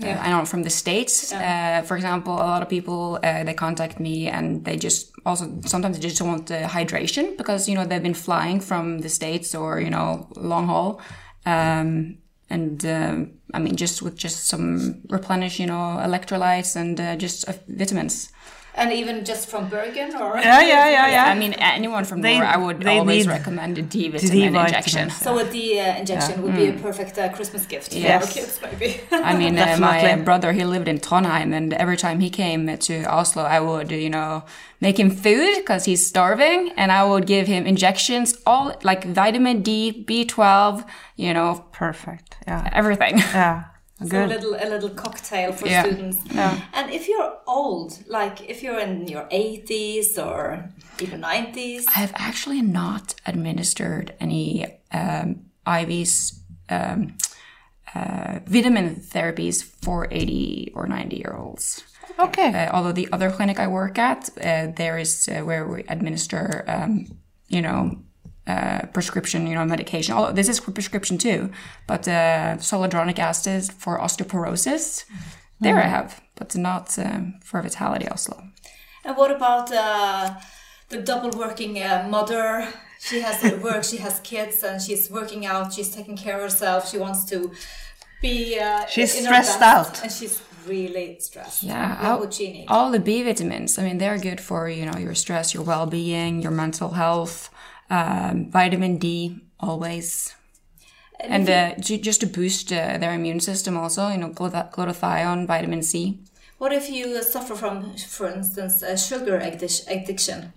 uh, 0.03 0.17
I 0.19 0.29
don't 0.29 0.39
know, 0.39 0.45
from 0.45 0.63
the 0.63 0.69
States, 0.69 1.33
uh, 1.33 1.83
for 1.85 1.95
example, 1.95 2.33
a 2.33 2.47
lot 2.53 2.61
of 2.63 2.69
people, 2.69 3.19
uh, 3.23 3.43
they 3.43 3.53
contact 3.53 3.99
me 3.99 4.27
and 4.27 4.65
they 4.65 4.77
just 4.77 5.11
also, 5.25 5.61
sometimes 5.65 5.99
they 5.99 6.07
just 6.07 6.21
want 6.21 6.49
uh, 6.49 6.67
hydration 6.67 7.37
because, 7.37 7.69
you 7.69 7.75
know, 7.75 7.85
they've 7.85 8.01
been 8.01 8.15
flying 8.15 8.59
from 8.59 8.99
the 8.99 9.09
States 9.09 9.53
or, 9.53 9.79
you 9.79 9.89
know, 9.89 10.27
long 10.35 10.65
haul. 10.67 11.01
Um, 11.45 12.17
and, 12.49 12.85
um, 12.85 13.31
I 13.53 13.59
mean, 13.59 13.75
just 13.75 14.01
with 14.01 14.15
just 14.15 14.47
some 14.47 15.01
replenish, 15.09 15.59
you 15.59 15.67
know, 15.67 15.97
electrolytes 16.07 16.75
and 16.75 16.99
uh, 16.99 17.15
just 17.15 17.47
uh, 17.49 17.53
vitamins. 17.67 18.31
And 18.75 18.93
even 18.93 19.25
just 19.25 19.49
from 19.49 19.67
Bergen, 19.67 20.15
or 20.15 20.37
Yeah, 20.37 20.61
yeah, 20.61 20.89
yeah, 20.89 21.07
yeah. 21.11 21.25
I 21.25 21.35
mean, 21.35 21.53
anyone 21.53 22.05
from 22.05 22.21
They- 22.21 22.35
there, 22.35 22.45
I 22.45 22.55
would 22.55 22.79
they 22.81 22.99
always 22.99 23.27
recommend 23.27 23.77
a 23.77 23.81
D 23.81 24.07
vitamin 24.09 24.37
D 24.37 24.45
injection. 24.45 25.09
vitamins. 25.09 25.15
So 25.25 25.37
a 25.39 25.43
D 25.43 25.79
uh, 25.79 25.97
injection 25.97 26.43
would 26.43 26.55
be 26.55 26.67
a 26.67 26.73
perfect 26.73 27.17
uh, 27.17 27.27
Christmas 27.29 27.65
gift 27.65 27.91
for 27.91 27.97
Yes. 27.99 28.23
our 28.23 28.31
kids, 28.31 28.59
maybe. 28.61 29.01
I 29.11 29.35
mean, 29.35 29.57
uh, 29.57 29.75
my 29.79 30.15
brother, 30.17 30.53
he 30.53 30.63
lived 30.63 30.87
in 30.87 30.99
Trondheim, 30.99 31.51
and 31.51 31.73
every 31.73 31.97
time 31.97 32.19
he 32.21 32.29
came 32.29 32.77
to 32.77 33.03
Oslo, 33.05 33.43
I 33.43 33.59
would, 33.59 33.91
you 33.91 34.09
know, 34.09 34.43
make 34.79 34.97
him 34.99 35.09
food 35.09 35.55
because 35.57 35.83
he's 35.85 36.05
starving, 36.05 36.71
and 36.77 36.89
I 36.91 37.03
would 37.03 37.25
give 37.25 37.47
him 37.47 37.65
injections, 37.65 38.37
all 38.45 38.65
like 38.83 39.03
vitamin 39.03 39.61
D, 39.61 40.05
B12, 40.07 40.85
you 41.17 41.33
know, 41.33 41.65
Perfect. 41.73 42.28
Yeah. 42.49 42.69
everything. 42.73 43.17
Yeah. 43.17 43.63
So 44.01 44.25
a 44.25 44.27
little, 44.27 44.55
a 44.55 44.67
little 44.75 44.89
cocktail 45.03 45.51
for 45.51 45.67
Yeah. 45.67 45.83
students. 45.83 46.19
And 46.77 46.89
if 46.89 47.09
you're 47.09 47.33
old, 47.45 47.89
like 48.07 48.49
if 48.49 48.63
you're 48.63 48.79
in 48.79 48.93
your 49.09 49.25
80s 49.29 50.17
or 50.17 50.69
even 51.01 51.19
90s, 51.21 51.83
I 51.89 51.99
have 52.05 52.13
actually 52.15 52.61
not 52.61 53.15
administered 53.25 54.13
any 54.21 54.65
um, 54.93 55.27
IVs, 55.67 56.39
um, 56.69 57.17
uh, 57.93 58.39
vitamin 58.45 58.95
therapies 59.13 59.63
for 59.83 60.07
80 60.11 60.71
or 60.75 60.87
90 60.87 61.17
year 61.17 61.35
olds. 61.37 61.83
Okay. 62.17 62.53
Uh, 62.53 62.71
although 62.75 62.93
the 62.93 63.09
other 63.11 63.29
clinic 63.31 63.59
I 63.59 63.67
work 63.67 63.97
at, 63.99 64.29
uh, 64.37 64.67
there 64.77 64.97
is 64.97 65.27
uh, 65.27 65.43
where 65.43 65.67
we 65.67 65.83
administer, 65.89 66.63
um, 66.69 67.05
you 67.49 67.61
know, 67.61 67.97
uh, 68.49 68.79
prescription, 68.93 69.39
you 69.49 69.55
know, 69.55 69.65
medication. 69.75 70.11
Although 70.15 70.33
this 70.39 70.49
is 70.49 70.57
for 70.63 70.71
prescription 70.79 71.17
too, 71.17 71.39
but 71.91 72.03
uh, 72.07 72.57
zoledronic 72.71 73.19
acid 73.19 73.63
for 73.83 73.93
osteoporosis, 74.05 75.05
there 75.63 75.77
I 75.77 75.87
have, 75.97 76.09
but 76.39 76.55
not 76.55 76.97
um, 76.99 77.21
for 77.43 77.61
Vitality 77.61 78.07
Oslo. 78.13 78.37
And 79.05 79.15
what 79.17 79.31
about 79.31 79.71
uh, 79.71 80.35
the 80.89 80.99
double 81.01 81.31
working 81.37 81.73
uh, 81.81 82.07
mother? 82.09 82.67
She 82.99 83.21
has 83.21 83.35
to 83.41 83.55
work, 83.69 83.83
she 83.83 83.97
has 83.97 84.19
kids, 84.21 84.63
and 84.63 84.81
she's 84.81 85.09
working 85.09 85.45
out, 85.45 85.73
she's 85.73 85.89
taking 85.97 86.17
care 86.17 86.35
of 86.37 86.41
herself, 86.41 86.89
she 86.91 86.97
wants 86.97 87.23
to 87.31 87.51
be. 88.21 88.59
Uh, 88.59 88.85
She's 88.87 89.15
in 89.15 89.23
stressed 89.23 89.59
best, 89.59 89.73
out. 89.73 90.03
And 90.03 90.11
she's 90.11 90.41
really 90.67 91.17
stressed. 91.19 91.63
Yeah, 91.63 91.89
What 91.95 92.05
I'll- 92.05 92.19
would 92.19 92.33
she 92.33 92.51
need? 92.51 92.65
All 92.67 92.91
the 92.91 92.99
B 92.99 93.23
vitamins, 93.23 93.77
I 93.79 93.83
mean, 93.83 93.97
they're 93.97 94.17
good 94.29 94.41
for, 94.41 94.67
you 94.69 94.85
know, 94.85 94.97
your 94.99 95.15
stress, 95.15 95.53
your 95.53 95.63
well-being, 95.63 96.41
your 96.41 96.51
mental 96.51 96.89
health, 96.91 97.49
um, 97.89 98.49
vitamin 98.51 98.97
D, 98.97 99.39
always. 99.59 100.35
And 101.19 101.49
uh, 101.49 101.75
just 101.77 102.21
to 102.21 102.27
boost 102.27 102.71
uh, 102.71 102.97
their 102.97 103.13
immune 103.13 103.41
system 103.41 103.75
also, 103.77 104.07
you 104.07 104.17
know, 104.17 104.29
glutathione, 104.29 105.45
vitamin 105.45 105.83
C. 105.83 106.19
What 106.59 106.71
if 106.71 106.89
you 106.89 107.17
uh, 107.17 107.21
suffer 107.21 107.55
from, 107.55 107.95
for 107.95 108.27
instance, 108.27 108.81
a 108.81 108.97
sugar 108.97 109.37
addiction? 109.37 110.53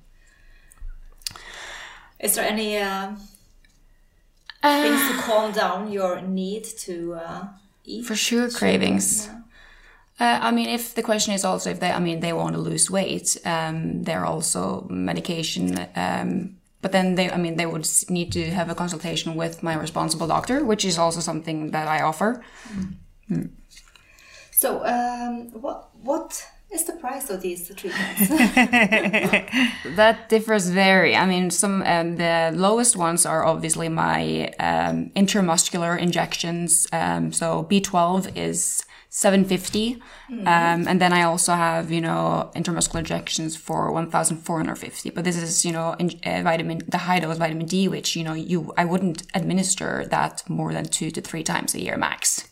Is 2.21 2.37
there 2.37 2.45
any 2.45 2.79
uh, 2.79 3.15
things 4.63 5.09
to 5.09 5.15
calm 5.23 5.53
down 5.53 5.91
your 5.91 6.21
need 6.21 6.65
to 6.79 7.15
uh, 7.15 7.49
eat? 7.85 8.07
For 8.07 8.15
sure, 8.15 8.49
cravings. 8.49 9.29
Uh, 10.21 10.39
I 10.41 10.53
mean, 10.53 10.69
if 10.69 10.95
the 10.95 11.03
question 11.03 11.35
is 11.35 11.45
also 11.45 11.71
if 11.71 11.81
they, 11.81 11.91
I 11.91 11.99
mean, 11.99 12.21
they 12.21 12.33
want 12.33 12.55
to 12.55 12.61
lose 12.61 12.89
weight, 12.89 13.37
um, 13.45 14.05
there 14.05 14.21
are 14.21 14.27
also 14.27 14.87
medication. 14.89 15.89
Um, 15.97 16.59
but 16.83 16.93
then 16.93 17.15
they, 17.15 17.31
I 17.31 17.37
mean, 17.37 17.57
they 17.57 17.67
would 17.67 17.89
need 18.11 18.33
to 18.33 18.51
have 18.51 18.69
a 18.69 18.75
consultation 18.75 19.35
with 19.37 19.63
my 19.63 19.75
responsible 19.75 20.27
doctor, 20.27 20.65
which 20.65 20.85
is 20.85 20.99
also 20.99 21.21
something 21.21 21.71
that 21.71 21.89
I 21.89 22.03
offer. 22.03 22.45
So, 24.51 24.85
um, 24.85 25.51
what 25.61 25.89
what 26.03 26.47
is 26.73 26.85
the 26.85 26.95
price 26.95 27.31
of 27.31 27.41
these 27.41 27.69
treatments? 27.75 28.29
That 29.97 30.29
differs 30.29 30.69
very. 30.71 31.15
I 31.17 31.27
mean, 31.27 31.51
some 31.51 31.83
um, 31.83 32.17
the 32.17 32.53
lowest 32.55 32.97
ones 32.97 33.27
are 33.27 33.45
obviously 33.45 33.89
my 33.89 34.53
um, 34.59 35.11
intramuscular 35.15 35.99
injections. 35.99 36.87
Um, 36.93 37.33
so 37.33 37.65
B12 37.71 38.37
is 38.37 38.85
750, 39.15 40.01
um, 40.31 40.89
and 40.89 40.99
then 40.99 41.13
I 41.13 41.25
also 41.25 41.53
have 41.53 41.93
you 41.93 42.01
know 42.01 42.51
intramuscular 42.57 43.01
injections 43.01 43.59
for 43.59 43.93
1,450. 43.93 45.11
But 45.11 45.25
this 45.25 45.37
is 45.37 45.67
you 45.67 45.73
know 45.73 45.95
in, 45.99 46.19
uh, 46.25 46.41
vitamin 46.43 46.81
the 46.89 46.97
high 46.97 47.21
dose 47.21 47.37
vitamin 47.37 47.67
D, 47.67 47.89
which 47.89 48.17
you 48.17 48.25
know 48.25 48.33
you 48.33 48.73
I 48.79 48.87
wouldn't 48.87 49.25
administer 49.35 50.07
that 50.07 50.49
more 50.49 50.73
than 50.73 50.87
two 50.87 51.11
to 51.11 51.21
three 51.21 51.43
times 51.43 51.75
a 51.75 51.83
year 51.83 51.99
max. 51.99 52.49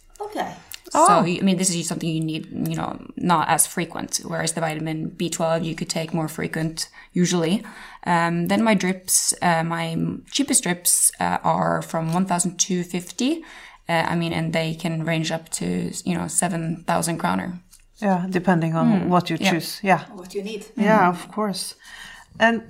okay. 0.90 1.06
So 1.06 1.06
I 1.06 1.40
mean, 1.40 1.56
this 1.56 1.72
is 1.72 1.86
something 1.86 2.08
you 2.08 2.20
need, 2.20 2.68
you 2.68 2.74
know, 2.74 3.00
not 3.16 3.48
as 3.48 3.64
frequent. 3.64 4.20
Whereas 4.24 4.54
the 4.54 4.60
vitamin 4.60 5.12
B12 5.12 5.64
you 5.64 5.76
could 5.76 5.88
take 5.88 6.12
more 6.12 6.26
frequent 6.26 6.88
usually. 7.12 7.64
Um, 8.04 8.48
then 8.48 8.64
my 8.64 8.74
drips, 8.74 9.32
uh, 9.40 9.62
my 9.62 9.96
cheapest 10.32 10.64
drips 10.64 11.12
uh, 11.20 11.38
are 11.44 11.80
from 11.80 12.12
1,250. 12.12 13.44
Uh, 13.90 14.06
I 14.12 14.14
mean, 14.14 14.32
and 14.32 14.52
they 14.52 14.74
can 14.74 15.04
range 15.04 15.32
up 15.32 15.48
to 15.48 15.66
you 16.04 16.14
know 16.14 16.28
7,000 16.28 17.18
kroner. 17.18 17.58
Yeah, 18.02 18.26
depending 18.30 18.76
on 18.76 19.10
what 19.10 19.28
you 19.28 19.36
choose. 19.36 19.80
Yeah. 19.82 20.04
What 20.14 20.34
you 20.34 20.42
need. 20.42 20.64
Yeah, 20.76 21.08
of 21.08 21.28
course. 21.28 21.74
And 22.38 22.62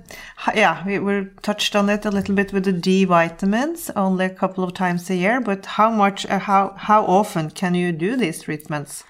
yeah, 0.53 0.85
we, 0.85 0.99
we 0.99 1.27
touched 1.41 1.75
on 1.75 1.89
it 1.89 2.05
a 2.05 2.11
little 2.11 2.35
bit 2.35 2.51
with 2.51 2.65
the 2.65 2.73
D 2.73 3.05
vitamins, 3.05 3.89
only 3.95 4.25
a 4.25 4.29
couple 4.29 4.63
of 4.63 4.73
times 4.73 5.09
a 5.09 5.15
year. 5.15 5.39
But 5.39 5.65
how 5.65 5.89
much, 5.91 6.25
uh, 6.25 6.39
how 6.39 6.73
how 6.75 7.05
often 7.05 7.51
can 7.51 7.75
you 7.75 7.91
do 7.93 8.17
these 8.17 8.41
treatments? 8.41 9.03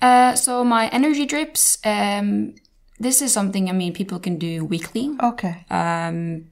Uh, 0.00 0.34
so 0.34 0.64
my 0.64 0.88
energy 0.88 1.26
drips, 1.26 1.78
um, 1.84 2.54
this 3.00 3.20
is 3.20 3.32
something 3.32 3.68
I 3.68 3.72
mean 3.72 3.92
people 3.92 4.18
can 4.18 4.38
do 4.38 4.64
weekly. 4.64 5.10
Okay. 5.22 5.66
Um, 5.70 6.46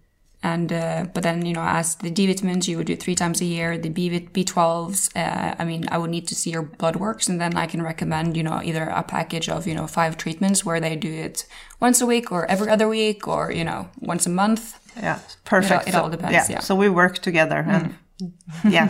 and 0.52 0.68
uh, 0.72 1.00
but 1.14 1.22
then 1.26 1.38
you 1.48 1.54
know 1.56 1.66
as 1.80 1.87
the 2.04 2.11
D 2.16 2.18
vitamins 2.30 2.64
you 2.68 2.76
would 2.78 2.87
do 2.92 2.96
three 3.04 3.14
times 3.22 3.38
a 3.40 3.44
year. 3.56 3.68
The 3.87 3.92
B 3.98 4.00
B12s, 4.37 4.98
uh, 5.22 5.54
I 5.61 5.64
mean, 5.70 5.82
I 5.94 5.96
would 6.00 6.11
need 6.16 6.26
to 6.28 6.35
see 6.40 6.50
your 6.56 6.62
blood 6.80 6.96
works, 6.96 7.28
and 7.30 7.37
then 7.42 7.52
I 7.64 7.66
can 7.72 7.82
recommend 7.92 8.37
you 8.38 8.44
know 8.48 8.59
either 8.68 8.85
a 8.85 9.02
package 9.16 9.48
of 9.56 9.66
you 9.68 9.74
know 9.78 9.87
five 9.98 10.12
treatments 10.24 10.59
where 10.66 10.80
they 10.80 10.94
do 11.09 11.12
it 11.26 11.46
once 11.80 11.98
a 12.04 12.06
week 12.06 12.26
or 12.35 12.40
every 12.54 12.68
other 12.74 12.88
week 12.88 13.20
or 13.35 13.42
you 13.59 13.64
know 13.64 13.80
once 14.12 14.24
a 14.26 14.30
month. 14.42 14.62
Yeah, 14.96 15.18
perfect. 15.44 15.88
it 15.88 15.92
So- 15.92 16.00
all 16.02 16.11
depends, 16.11 16.48
yeah. 16.50 16.61
So 16.61 16.74
we 16.82 16.88
work 16.88 17.14
together, 17.28 17.61
and 17.74 17.85
yeah. 18.76 18.88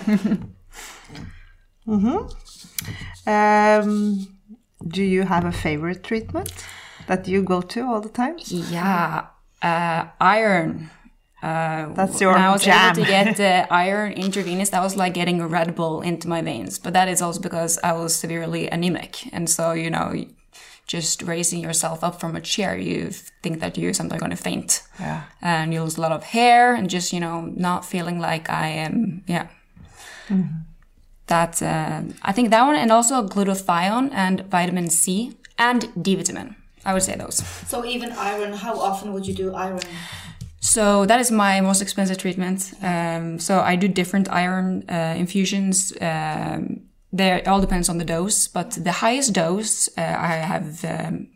hmm 1.87 2.19
Um, 3.27 4.27
do 4.97 5.03
you 5.03 5.23
have 5.27 5.45
a 5.45 5.53
favorite 5.53 6.03
treatment 6.03 6.53
that 7.09 7.27
you 7.29 7.43
go 7.43 7.61
to 7.63 7.81
all 7.89 8.01
the 8.01 8.09
time? 8.23 8.37
Yeah, 8.73 9.27
uh, 9.63 10.05
iron. 10.21 10.91
Uh, 11.47 11.95
That's 11.95 12.21
your 12.21 12.33
when 12.33 12.43
I 12.43 12.51
was 12.51 12.63
jam. 12.65 12.79
able 12.97 13.05
to 13.05 13.11
get 13.17 13.41
uh, 13.41 13.67
iron 13.85 14.13
intravenous. 14.25 14.71
That 14.71 14.83
was 14.83 14.95
like 14.97 15.15
getting 15.21 15.41
a 15.41 15.47
Red 15.47 15.75
Bull 15.79 16.01
into 16.11 16.27
my 16.29 16.43
veins. 16.43 16.79
But 16.85 16.93
that 16.95 17.09
is 17.09 17.21
also 17.23 17.41
because 17.41 17.79
I 17.85 17.93
was 17.93 18.13
severely 18.25 18.69
anemic, 18.77 19.13
and 19.35 19.49
so 19.57 19.65
you 19.73 19.91
know, 19.91 20.09
just 20.95 21.23
raising 21.23 21.61
yourself 21.67 21.99
up 22.03 22.15
from 22.21 22.37
a 22.37 22.41
chair, 22.41 22.77
you 22.79 23.11
think 23.43 23.61
that 23.61 23.77
you're 23.79 23.95
something 23.95 24.19
going 24.19 24.37
to 24.37 24.43
faint, 24.51 24.83
Yeah. 25.01 25.21
and 25.41 25.73
you 25.73 25.83
lose 25.83 25.99
a 25.99 26.01
lot 26.01 26.13
of 26.13 26.23
hair, 26.25 26.75
and 26.75 26.91
just 26.91 27.13
you 27.13 27.21
know, 27.21 27.37
not 27.69 27.85
feeling 27.85 28.19
like 28.19 28.51
I 28.51 28.69
am. 28.87 29.23
Yeah. 29.27 29.47
That 31.27 31.61
uh, 31.63 32.03
I 32.23 32.33
think 32.33 32.51
that 32.51 32.63
one, 32.67 32.77
and 32.77 32.91
also 32.93 33.27
glutathione 33.27 34.11
and 34.13 34.41
vitamin 34.51 34.91
C 34.91 35.33
and 35.59 35.81
D 36.01 36.15
vitamin. 36.17 36.55
I 36.85 36.93
would 36.95 37.03
say 37.03 37.17
those. 37.17 37.37
So 37.67 37.85
even 37.85 38.13
iron, 38.13 38.53
how 38.53 38.79
often 38.79 39.13
would 39.13 39.27
you 39.27 39.35
do 39.35 39.53
iron? 39.55 39.81
So 40.67 41.07
that 41.07 41.21
is 41.21 41.31
my 41.31 41.61
most 41.61 41.81
expensive 41.81 42.19
treatment. 42.19 42.75
Um, 42.83 43.39
so 43.39 43.61
I 43.61 43.77
do 43.77 43.89
different 43.89 44.29
iron 44.31 44.85
uh, 44.89 45.15
infusions. 45.17 45.93
Um, 46.01 46.81
there, 47.13 47.39
it 47.39 47.47
all 47.47 47.61
depends 47.61 47.89
on 47.89 47.99
the 47.99 48.05
dose, 48.05 48.49
but 48.49 48.73
the 48.73 48.93
highest 48.93 49.33
dose 49.33 49.89
uh, 49.97 50.01
I 50.03 50.35
have, 50.53 50.85
um, 50.85 51.29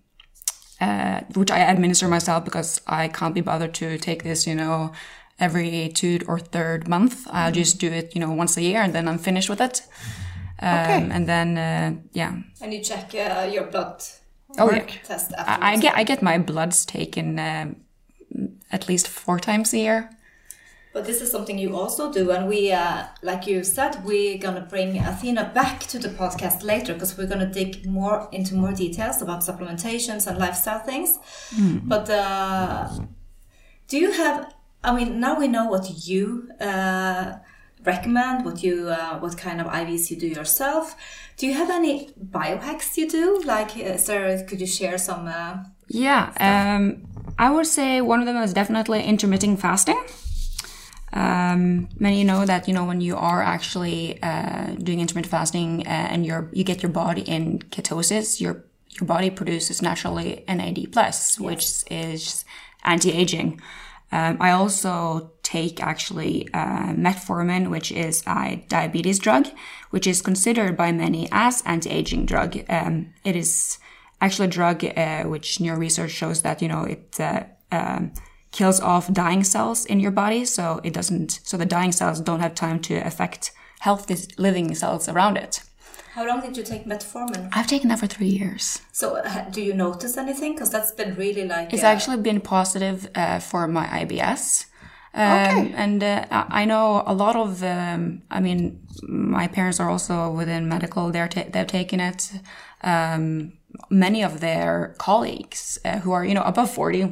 uh, 0.81 1.21
which 1.35 1.51
I 1.51 1.61
administer 1.61 2.09
myself 2.09 2.45
because 2.45 2.81
I 2.87 3.09
can't 3.09 3.35
be 3.35 3.40
bothered 3.40 3.73
to 3.75 3.99
take 3.99 4.25
this, 4.25 4.47
you 4.47 4.55
know, 4.55 4.90
every 5.38 5.90
two 5.95 6.19
or 6.27 6.38
third 6.40 6.88
month. 6.88 7.27
I'll 7.31 7.53
just 7.53 7.79
do 7.79 7.87
it, 7.87 8.14
you 8.14 8.21
know, 8.21 8.33
once 8.33 8.57
a 8.57 8.62
year, 8.62 8.83
and 8.83 8.93
then 8.93 9.07
I'm 9.09 9.19
finished 9.19 9.49
with 9.49 9.61
it. 9.61 9.83
Um, 10.61 10.69
Okay. 10.69 11.09
And 11.12 11.27
then, 11.27 11.57
uh, 11.57 12.01
yeah. 12.12 12.33
And 12.61 12.73
you 12.75 12.83
check 12.83 13.14
uh, 13.14 13.49
your 13.51 13.64
blood 13.71 14.03
Oh 14.59 14.71
yeah. 14.71 14.85
test 15.05 15.33
I, 15.38 15.73
I 15.75 15.77
get 15.77 15.95
I 15.97 16.05
get 16.05 16.23
my 16.23 16.37
bloods 16.38 16.85
taken 16.85 17.38
um, 17.38 17.77
at 18.71 18.88
least 18.88 19.09
four 19.09 19.38
times 19.38 19.73
a 19.73 19.79
year. 19.79 20.11
But 20.93 21.05
this 21.05 21.21
is 21.23 21.31
something 21.31 21.57
you 21.57 21.77
also 21.77 22.12
do, 22.12 22.33
and 22.33 22.49
we, 22.49 22.73
uh, 22.73 23.05
like 23.23 23.47
you 23.47 23.62
said, 23.62 24.05
we're 24.05 24.38
gonna 24.38 24.66
bring 24.69 24.99
Athena 24.99 25.53
back 25.55 25.81
to 25.93 26.01
the 26.01 26.09
podcast 26.09 26.64
later 26.64 26.95
because 26.95 27.16
we're 27.16 27.29
gonna 27.29 27.47
dig 27.53 27.87
more 27.87 28.29
into 28.33 28.57
more 28.57 28.73
details 28.73 29.23
about 29.23 29.43
supplementations 29.43 30.27
and 30.27 30.37
lifestyle 30.37 30.81
things. 30.81 31.19
But 31.85 32.11
uh, 32.11 32.88
do 33.87 33.99
you 33.99 34.11
have? 34.12 34.53
I 34.83 34.93
mean, 34.97 35.21
now 35.21 35.38
we 35.38 35.47
know 35.47 35.66
what 35.66 36.09
you 36.09 36.51
uh, 36.61 37.35
recommend, 37.85 38.45
what 38.45 38.62
you, 38.64 38.88
uh, 38.88 39.19
what 39.21 39.37
kind 39.37 39.61
of 39.61 39.69
IVs 39.69 40.11
you 40.11 40.16
do 40.16 40.27
yourself. 40.27 40.97
Do 41.37 41.47
you 41.47 41.55
have 41.55 41.71
any 41.71 42.11
biohacks 42.31 42.97
you 42.97 43.09
do? 43.09 43.43
Like, 43.45 43.77
uh, 43.77 43.97
sir, 43.97 44.45
could 44.49 44.61
you 44.61 44.66
share 44.66 44.99
some? 44.99 45.29
Uh, 45.29 45.59
Yeah, 45.88 46.33
um, 46.40 47.07
I 47.40 47.48
would 47.48 47.66
say 47.66 48.03
one 48.03 48.20
of 48.20 48.26
them 48.26 48.37
is 48.37 48.53
definitely 48.53 49.03
intermittent 49.03 49.61
fasting. 49.61 49.98
Um, 51.14 51.88
many 51.98 52.22
know 52.22 52.44
that 52.44 52.68
you 52.68 52.74
know 52.74 52.85
when 52.85 53.00
you 53.00 53.16
are 53.16 53.42
actually 53.42 54.22
uh, 54.22 54.74
doing 54.74 55.00
intermittent 55.00 55.31
fasting 55.31 55.87
uh, 55.87 56.09
and 56.12 56.26
you're 56.26 56.50
you 56.53 56.64
get 56.64 56.83
your 56.83 56.92
body 56.92 57.22
in 57.22 57.61
ketosis, 57.70 58.42
your 58.42 58.64
your 58.90 59.07
body 59.07 59.31
produces 59.31 59.81
naturally 59.81 60.44
NAD 60.48 60.92
plus, 60.92 61.40
which 61.40 61.64
is 61.90 62.44
anti-aging. 62.85 63.59
Um, 64.12 64.37
I 64.38 64.50
also 64.50 65.31
take 65.42 65.83
actually 65.83 66.46
uh, 66.53 66.92
metformin, 66.92 67.70
which 67.70 67.90
is 67.90 68.22
a 68.26 68.62
diabetes 68.68 69.18
drug, 69.18 69.46
which 69.90 70.07
is 70.07 70.20
considered 70.20 70.76
by 70.76 70.92
many 70.92 71.26
as 71.33 71.62
anti-aging 71.64 72.26
drug. 72.26 72.59
Um, 72.68 73.14
it 73.24 73.35
is 73.35 73.79
actually 74.20 74.48
a 74.48 74.50
drug 74.50 74.85
uh, 74.85 75.24
which 75.24 75.61
new 75.61 75.74
research 75.74 76.11
shows 76.11 76.42
that 76.42 76.61
you 76.62 76.68
know 76.68 76.85
it 76.85 77.18
uh, 77.20 77.42
um, 77.72 78.12
kills 78.52 78.80
off 78.80 79.12
dying 79.12 79.44
cells 79.44 79.87
in 79.87 80.00
your 80.00 80.11
body, 80.12 80.44
so 80.44 80.80
it 80.85 80.92
doesn't. 80.94 81.40
So 81.44 81.56
the 81.56 81.66
dying 81.66 81.92
cells 81.92 82.20
don't 82.20 82.40
have 82.40 82.54
time 82.54 82.80
to 82.80 82.94
affect 83.06 83.52
healthy 83.80 84.16
living 84.38 84.74
cells 84.74 85.09
around 85.09 85.37
it. 85.38 85.62
how 86.14 86.26
long 86.26 86.40
did 86.40 86.56
you 86.56 86.64
take 86.64 86.85
metformin? 86.87 87.48
I've 87.52 87.66
taken 87.68 87.88
that 87.88 87.98
for 88.00 88.09
three 88.09 88.28
years. 88.40 88.80
So, 88.92 89.16
uh, 89.16 89.48
do 89.50 89.61
you 89.62 89.72
notice 89.74 90.16
anything? 90.20 90.52
Because 90.54 90.70
that's 90.70 90.92
been 90.92 91.14
really 91.14 91.44
like. 91.46 91.72
It's 91.72 91.85
uh, 91.85 91.94
actually 91.94 92.18
been 92.22 92.40
positive 92.40 93.09
uh, 93.14 93.38
for 93.40 93.66
my 93.68 93.87
IBS. 94.02 94.66
Um, 95.14 95.22
Okay. 95.22 95.72
And 95.85 96.02
uh, 96.02 96.24
I 96.30 96.62
I 96.62 96.64
know 96.66 97.02
a 97.06 97.14
lot 97.14 97.37
of, 97.37 97.62
um, 97.62 98.22
I 98.30 98.40
mean, 98.40 98.61
my 99.42 99.48
parents 99.48 99.80
are 99.80 99.90
also 99.90 100.30
within 100.40 100.68
medical. 100.68 101.11
They're 101.11 101.28
ta- 101.28 101.50
they've 101.52 101.66
taken 101.80 102.00
it. 102.00 102.30
Um, 102.83 103.53
many 103.88 104.23
of 104.25 104.40
their 104.40 104.95
colleagues 104.99 105.79
uh, 105.85 105.99
who 106.01 106.12
are, 106.12 106.25
you 106.25 106.35
know, 106.35 106.43
above 106.43 106.71
40, 106.71 107.03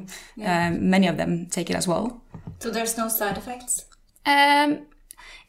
um, 0.44 0.90
many 0.90 1.06
of 1.06 1.16
them 1.16 1.46
take 1.46 1.70
it 1.70 1.76
as 1.76 1.86
well. 1.86 2.22
So 2.58 2.70
there's 2.70 2.96
no 2.98 3.08
side 3.08 3.36
effects. 3.36 3.84
Um, 4.26 4.86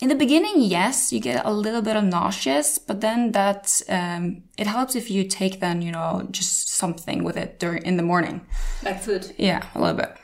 in 0.02 0.08
the 0.08 0.16
beginning, 0.16 0.62
yes, 0.62 1.12
you 1.12 1.20
get 1.20 1.46
a 1.46 1.52
little 1.52 1.82
bit 1.82 1.96
of 1.98 2.04
nauseous, 2.04 2.78
but 2.78 3.02
then 3.02 3.32
that 3.32 3.82
um, 3.90 4.44
it 4.58 4.68
helps 4.68 4.96
if 4.96 5.10
you 5.12 5.24
take 5.26 5.60
then 5.60 5.82
you 5.82 5.92
know 5.92 6.28
just 6.32 6.70
something 6.70 7.24
with 7.24 7.36
it 7.36 7.60
during 7.60 7.84
in 7.84 7.98
the 7.98 8.04
morning. 8.04 8.42
Like 8.84 9.02
food. 9.02 9.34
Yeah, 9.38 9.66
a 9.76 9.80
little 9.82 9.98
bit. 9.98 10.16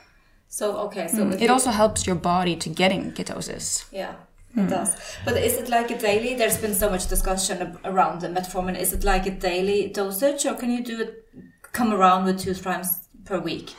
So 0.48 0.76
okay, 0.86 1.08
so 1.08 1.28
if 1.28 1.42
It 1.42 1.50
also 1.50 1.70
helps 1.70 2.06
your 2.06 2.16
body 2.16 2.56
to 2.56 2.68
getting 2.70 3.12
ketosis. 3.12 3.84
yeah. 3.92 4.14
It 4.56 4.68
does. 4.70 4.96
But 5.24 5.36
is 5.36 5.54
it 5.58 5.68
like 5.68 5.90
a 5.90 5.98
daily? 5.98 6.34
There's 6.34 6.56
been 6.58 6.74
so 6.74 6.88
much 6.90 7.08
discussion 7.08 7.78
around 7.84 8.20
the 8.20 8.28
metformin. 8.28 8.78
Is 8.78 8.92
it 8.92 9.04
like 9.04 9.26
a 9.26 9.30
daily 9.30 9.88
dosage, 9.94 10.46
or 10.46 10.54
can 10.54 10.70
you 10.70 10.82
do 10.82 11.00
it? 11.00 11.12
Come 11.72 11.92
around 11.92 12.24
with 12.24 12.40
two 12.40 12.54
times 12.54 12.88
per 13.24 13.38
week, 13.38 13.74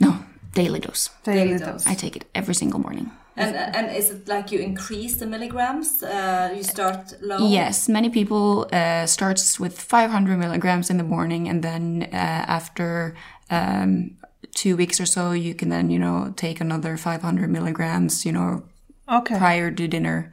No, 0.00 0.10
daily 0.54 0.80
dose. 0.80 1.10
Daily 1.24 1.58
dose. 1.58 1.60
dose. 1.84 1.86
I 1.86 1.94
take 1.94 2.16
it 2.16 2.24
every 2.34 2.54
single 2.54 2.80
morning. 2.80 3.10
and 3.36 3.56
and 3.56 3.90
is 3.96 4.10
it 4.10 4.28
like 4.28 4.52
you 4.54 4.60
increase 4.60 5.16
the 5.18 5.26
milligrams? 5.26 6.02
Uh, 6.02 6.54
you 6.56 6.62
start 6.62 7.12
low. 7.20 7.38
Yes, 7.48 7.88
many 7.88 8.08
people 8.10 8.66
uh, 8.72 9.06
starts 9.06 9.58
with 9.60 9.78
500 9.78 10.38
milligrams 10.38 10.88
in 10.90 10.96
the 10.96 11.04
morning, 11.04 11.48
and 11.48 11.62
then 11.62 12.02
uh, 12.12 12.16
after 12.56 13.14
um, 13.50 14.16
two 14.54 14.76
weeks 14.76 15.00
or 15.00 15.06
so, 15.06 15.32
you 15.32 15.54
can 15.54 15.68
then 15.68 15.90
you 15.90 15.98
know 15.98 16.32
take 16.36 16.60
another 16.60 16.96
500 16.96 17.50
milligrams. 17.50 18.24
You 18.24 18.32
know, 18.32 18.62
Okay. 19.08 19.36
prior 19.38 19.70
to 19.70 19.88
dinner. 19.88 20.30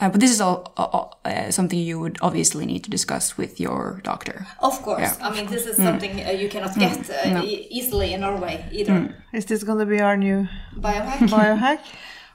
Uh, 0.00 0.08
but 0.08 0.20
this 0.20 0.32
is 0.32 0.40
all, 0.40 0.72
all 0.76 1.20
uh, 1.24 1.50
something 1.50 1.78
you 1.78 2.00
would 2.00 2.18
obviously 2.20 2.66
need 2.66 2.82
to 2.84 2.90
discuss 2.90 3.36
with 3.38 3.60
your 3.60 4.00
doctor. 4.02 4.46
Of 4.60 4.82
course. 4.82 5.00
Yeah. 5.00 5.16
I 5.28 5.30
mean, 5.34 5.46
this 5.46 5.66
is 5.66 5.76
something 5.76 6.20
uh, 6.26 6.30
you 6.30 6.48
cannot 6.48 6.74
get 6.76 7.08
uh, 7.10 7.42
e- 7.44 7.68
easily 7.70 8.12
in 8.12 8.20
Norway 8.22 8.64
either. 8.72 9.14
Is 9.32 9.44
this 9.46 9.62
going 9.62 9.78
to 9.78 9.86
be 9.86 10.00
our 10.00 10.16
new 10.16 10.48
Biohack. 10.76 11.18
biohack? 11.28 11.78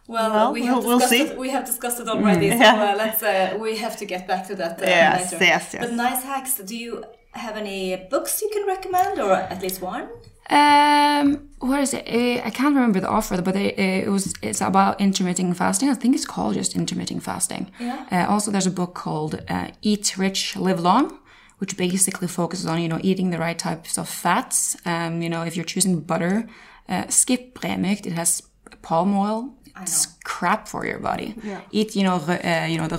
Well, 0.07 0.31
Well, 0.31 0.53
we 0.53 0.65
have 0.65 0.77
we'll- 0.77 0.87
we'll 0.87 0.99
discussed 0.99 1.27
see. 1.27 1.33
it. 1.33 1.37
We 1.37 1.49
have 1.49 1.65
discussed 1.65 1.99
it 1.99 2.07
already. 2.07 2.49
So 2.51 2.57
Yeah. 2.57 2.91
uh, 2.93 2.97
let's. 2.97 3.21
Uh, 3.21 3.57
we 3.59 3.77
have 3.77 3.95
to 3.97 4.05
get 4.05 4.25
back 4.27 4.47
to 4.47 4.55
that 4.55 4.81
uh, 4.81 4.85
Yes, 4.85 5.33
later. 5.33 5.43
yes, 5.45 5.73
yes. 5.73 5.81
But 5.85 5.93
nice 5.93 6.23
hacks. 6.23 6.53
Do 6.55 6.75
you 6.77 7.03
have 7.33 7.57
any 7.57 7.95
books 8.09 8.41
you 8.41 8.49
can 8.53 8.65
recommend, 8.65 9.19
or 9.19 9.33
at 9.33 9.61
least 9.61 9.81
one? 9.81 10.07
Um, 10.49 11.49
what 11.59 11.79
is 11.81 11.93
it? 11.93 12.07
Uh, 12.07 12.41
I 12.45 12.49
can't 12.49 12.75
remember 12.75 12.99
the 12.99 13.09
offer, 13.09 13.41
but 13.41 13.55
it, 13.55 13.77
it 13.77 14.09
was 14.09 14.33
it's 14.41 14.61
about 14.61 14.99
intermittent 14.99 15.57
fasting. 15.57 15.89
I 15.89 15.93
think 15.93 16.15
it's 16.15 16.25
called 16.25 16.55
just 16.55 16.75
intermittent 16.75 17.23
fasting. 17.23 17.71
Yeah. 17.79 18.05
Uh, 18.11 18.31
also, 18.31 18.51
there's 18.51 18.65
a 18.67 18.71
book 18.71 18.93
called 18.95 19.41
uh, 19.47 19.67
Eat 19.81 20.17
Rich, 20.17 20.55
Live 20.55 20.79
Long, 20.79 21.19
which 21.59 21.77
basically 21.77 22.27
focuses 22.27 22.65
on 22.65 22.81
you 22.81 22.87
know 22.87 22.99
eating 23.03 23.29
the 23.29 23.37
right 23.37 23.59
types 23.59 23.97
of 23.97 24.09
fats. 24.09 24.77
Um, 24.85 25.21
you 25.21 25.29
know, 25.29 25.43
if 25.43 25.55
you're 25.55 25.65
choosing 25.65 25.99
butter, 26.01 26.47
uh, 26.87 27.07
skip 27.09 27.59
Bremykt. 27.59 28.05
It 28.05 28.13
has 28.13 28.41
palm 28.81 29.15
oil. 29.15 29.53
It's 29.81 30.07
crap 30.25 30.67
for 30.67 30.85
your 30.85 30.99
body. 30.99 31.35
Yeah. 31.43 31.61
Eat 31.71 31.95
you 31.95 32.03
know 32.03 32.15
uh, 32.15 32.65
you 32.65 32.77
know 32.77 32.87
the. 32.87 32.97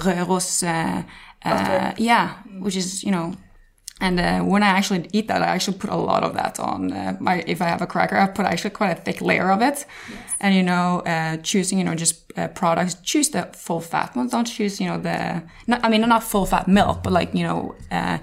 Uh, 0.62 1.02
uh, 1.42 1.94
yeah, 1.96 2.34
which 2.58 2.76
is 2.76 3.02
you 3.02 3.10
know 3.10 3.34
and 4.00 4.18
uh, 4.18 4.40
when 4.40 4.62
I 4.62 4.68
actually 4.68 5.08
eat 5.12 5.28
that, 5.28 5.42
I 5.42 5.46
actually 5.46 5.78
put 5.78 5.90
a 5.90 5.96
lot 5.96 6.22
of 6.22 6.32
that 6.34 6.58
on 6.58 6.92
uh, 6.92 7.16
my. 7.20 7.44
If 7.46 7.60
I 7.60 7.66
have 7.66 7.82
a 7.82 7.86
cracker, 7.86 8.16
I 8.16 8.26
put 8.26 8.46
actually 8.46 8.70
quite 8.70 8.90
a 8.90 9.00
thick 9.00 9.20
layer 9.20 9.50
of 9.50 9.60
it. 9.62 9.86
And 10.40 10.54
you 10.54 10.62
know, 10.62 11.00
uh, 11.00 11.36
choosing 11.42 11.78
you 11.78 11.84
know 11.84 11.94
just 11.94 12.14
uh, 12.38 12.48
products, 12.48 12.94
choose 13.02 13.28
the 13.30 13.42
full 13.52 13.80
fat 13.80 14.16
ones. 14.16 14.32
Don't 14.32 14.46
choose 14.46 14.80
you 14.80 14.88
know 14.88 14.98
the. 14.98 15.42
Not, 15.66 15.84
I 15.84 15.88
mean, 15.90 16.00
not 16.00 16.24
full 16.24 16.46
fat 16.46 16.66
milk, 16.66 17.02
but 17.02 17.12
like 17.12 17.34
you 17.34 17.44
know, 17.44 17.74
uh, 17.90 18.18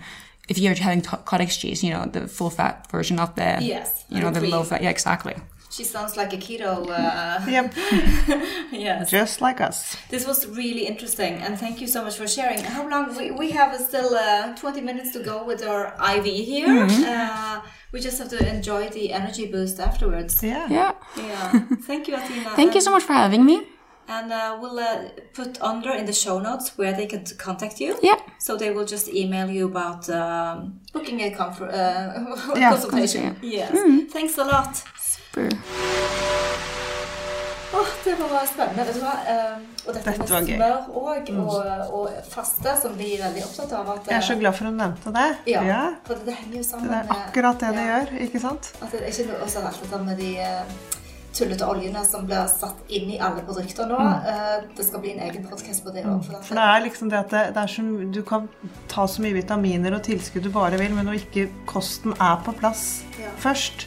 if 0.50 0.58
you're 0.58 0.76
having 0.76 1.02
to- 1.04 1.18
cottage 1.26 1.60
cheese, 1.60 1.84
you 1.84 1.92
know, 1.92 2.06
the 2.06 2.28
full 2.28 2.50
fat 2.50 2.90
version 2.92 3.20
of 3.20 3.36
the, 3.36 3.58
Yes, 3.62 4.06
you 4.10 4.20
know, 4.20 4.32
the 4.32 4.42
low 4.42 4.64
fat. 4.64 4.82
Yeah, 4.82 4.90
exactly. 4.90 5.36
She 5.70 5.84
sounds 5.84 6.16
like 6.18 6.32
a 6.34 6.38
keto. 6.38 6.88
Uh, 6.90 7.46
Yep, 7.48 7.74
yes. 8.72 9.10
just 9.12 9.42
like 9.42 9.60
us. 9.62 9.98
This 10.10 10.26
was 10.26 10.48
really 10.48 10.86
interesting, 10.88 11.34
and 11.44 11.60
thank 11.60 11.82
you 11.82 11.88
so 11.88 12.04
much 12.04 12.16
for 12.18 12.28
sharing. 12.28 12.64
How 12.64 12.88
long? 12.88 13.16
We, 13.18 13.32
we 13.32 13.52
have 13.52 13.76
still 13.80 14.16
uh, 14.16 14.56
20 14.56 14.82
minutes 14.82 15.12
to 15.14 15.20
go 15.20 15.44
with 15.44 15.62
our 15.64 15.94
IV 16.18 16.26
here. 16.26 16.88
Uh, 16.90 17.62
we 17.92 18.00
just 18.00 18.18
have 18.20 18.30
to 18.30 18.40
enjoy 18.56 18.90
the 18.90 19.12
energy 19.14 19.46
boost 19.52 19.80
afterwards. 19.80 20.42
Yeah. 20.42 20.68
Yeah. 20.70 20.94
Yeah. 21.18 21.52
Thank 21.84 22.08
you, 22.08 22.16
Athena. 22.16 22.52
Thank 22.56 22.74
you 22.76 22.82
so 22.82 22.92
much 22.92 23.04
for 23.04 23.14
having 23.14 23.46
me. 23.46 23.68
And 24.10 24.32
uh, 24.32 24.58
we'll 24.62 24.80
uh, 24.80 25.10
put 25.34 25.62
under 25.62 25.92
in 25.92 26.06
the 26.06 26.14
show 26.14 26.40
notes 26.40 26.78
where 26.78 26.94
they 26.94 27.08
can 27.08 27.26
contact 27.38 27.82
you. 27.82 27.98
Yeah. 28.02 28.16
So 28.40 28.56
they 28.56 28.72
will 28.72 28.86
just 28.86 29.10
email 29.10 29.50
you 29.50 29.66
about 29.68 30.10
um, 30.10 30.80
booking 30.94 31.20
a 31.22 31.32
confer- 31.32 31.66
uh, 31.70 32.56
Yeah, 32.56 32.70
consultation. 32.72 33.36
Yes. 33.42 33.78
Thanks 34.14 34.38
a 34.38 34.46
lot. 34.46 34.82
Super. 35.38 35.58
Åh, 37.74 37.88
det 38.04 38.16
var 38.16 38.46
spennende. 38.46 38.84
Vet 38.88 38.96
du 38.96 39.02
hva? 39.04 39.14
Um, 39.28 39.66
og 39.86 39.94
dette, 39.94 40.14
Dette 40.18 40.40
med 40.40 40.48
smør 40.48 40.78
og, 40.98 41.32
og, 41.44 41.94
og 42.00 42.30
faste, 42.32 42.74
som 42.82 42.96
vi 42.98 43.12
er 43.18 43.26
veldig 43.28 43.44
opptatt 43.46 43.74
av. 43.78 43.92
At, 43.94 44.08
Jeg 44.10 44.18
er 44.18 44.26
så 44.30 44.38
glad 44.40 44.56
for 44.58 44.70
hun 44.72 44.80
nevnte 44.82 45.14
det. 45.14 45.28
Ja, 45.52 45.64
Ja, 45.68 45.82
for 46.08 46.24
det 46.26 46.38
henger 46.40 46.62
jo 46.62 46.66
sammen 46.66 46.90
det 46.90 47.02
er 47.04 47.12
akkurat 47.18 47.60
det 47.62 47.74
det 47.76 47.84
ja, 47.86 47.98
gjør, 48.00 48.14
ikke 48.26 48.42
sant? 48.42 48.72
At 48.82 48.96
det 48.96 49.02
er 49.04 49.12
ikke 49.12 49.28
noe 49.30 49.42
også 49.46 49.66
alt 49.68 49.84
dette 49.84 50.00
med 50.08 50.22
de 50.24 50.32
eh, 50.48 50.78
tullete 51.38 51.68
oljene 51.70 52.06
som 52.08 52.26
blir 52.26 52.48
satt 52.56 52.96
inn 52.98 53.12
i 53.14 53.20
alle 53.28 53.44
produkter 53.46 53.92
nå. 53.92 54.00
Eh, 54.32 54.56
det 54.80 54.88
skal 54.88 55.04
bli 55.04 55.14
en 55.18 55.22
egen 55.28 55.46
podkast 55.52 55.86
på 55.86 55.94
det 55.94 56.06
òg. 56.08 56.24
For 56.48 56.58
det 56.58 56.66
er 56.72 56.86
liksom 56.88 57.12
det 57.14 57.20
at 57.20 57.36
det, 57.36 57.44
det 57.60 57.66
er 57.68 57.76
så, 57.76 57.86
du 58.16 58.22
kan 58.32 58.48
ta 58.90 59.06
så 59.12 59.28
mye 59.28 59.38
vitaminer 59.38 60.00
og 60.00 60.08
tilskudd 60.08 60.48
du 60.48 60.54
bare 60.56 60.80
vil, 60.82 60.96
men 60.98 61.12
når 61.12 61.20
ikke 61.22 61.50
kosten 61.70 62.16
er 62.18 62.40
på 62.48 62.56
plass 62.58 62.88
Ja. 63.20 63.36
først, 63.44 63.86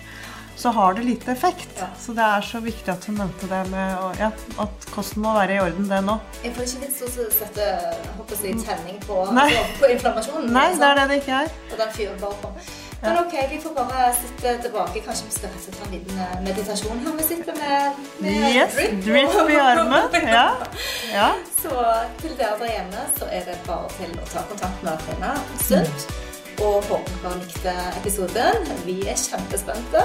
så 0.61 0.73
har 0.77 0.94
det 0.99 1.05
lite 1.07 1.33
effekt. 1.33 1.70
Ja. 1.79 1.87
Så 2.01 2.12
det 2.16 2.25
er 2.27 2.44
så 2.44 2.61
viktig 2.61 2.92
at 2.92 3.05
hun 3.09 3.16
nevnte 3.23 3.49
det 3.49 3.62
med 3.73 3.94
å- 3.96 4.12
ja, 4.20 4.29
at 4.64 4.90
kosten 4.94 5.23
må 5.25 5.33
være 5.38 5.57
i 5.57 5.62
orden, 5.64 5.88
det 5.88 6.03
nå. 6.05 6.18
Jeg 6.44 6.53
får 6.57 6.66
ikke 6.68 6.85
vits 6.87 7.01
til 7.01 7.25
å 7.25 7.31
sette 7.33 7.70
håper 8.18 8.44
jeg, 8.44 8.61
tenning 8.66 9.01
på, 9.07 9.23
altså, 9.25 9.64
på 9.81 9.90
inflammasjonen. 9.96 10.53
Nei, 10.53 10.68
det 10.77 10.90
er 10.92 11.01
det 11.01 11.09
det 11.14 11.18
ikke 11.25 11.40
er. 11.46 11.51
Og 11.73 11.77
den 11.81 11.92
fyren 11.96 12.20
bare 12.20 12.38
på. 12.44 12.53
Men 13.01 13.16
ok, 13.16 13.33
vi 13.49 13.59
får 13.62 13.73
bare 13.79 14.09
sitte 14.12 14.51
tilbake. 14.62 15.01
Kanskje 15.07 15.25
vi 15.31 15.33
skal 15.38 15.53
sette 15.64 15.87
en 15.87 15.94
liten 15.94 16.18
eh, 16.20 16.35
meditasjon 16.44 16.99
her. 17.01 17.14
Vi 17.16 17.25
sitter 17.31 17.57
med, 17.57 18.03
med 18.20 18.51
Yes, 18.53 18.75
drip 19.07 19.38
i 19.49 19.57
armen. 19.57 20.18
Ja. 20.29 20.42
ja. 21.14 21.31
Så 21.62 21.73
til 22.20 22.35
dere 22.37 22.59
der 22.61 22.75
hjemme 22.75 23.07
så 23.16 23.25
er 23.33 23.46
det 23.49 23.57
bare 23.66 23.88
til 23.96 24.12
å 24.20 24.27
ta 24.29 24.42
kontakt 24.51 24.85
med 24.85 24.92
Athena 24.99 25.33
sunt. 25.64 26.07
Og 26.61 26.85
håper 26.90 27.16
dere 27.25 27.40
likte 27.40 27.75
episoden. 28.03 28.68
Vi 28.85 28.99
er 29.09 29.16
kjempespente. 29.16 30.05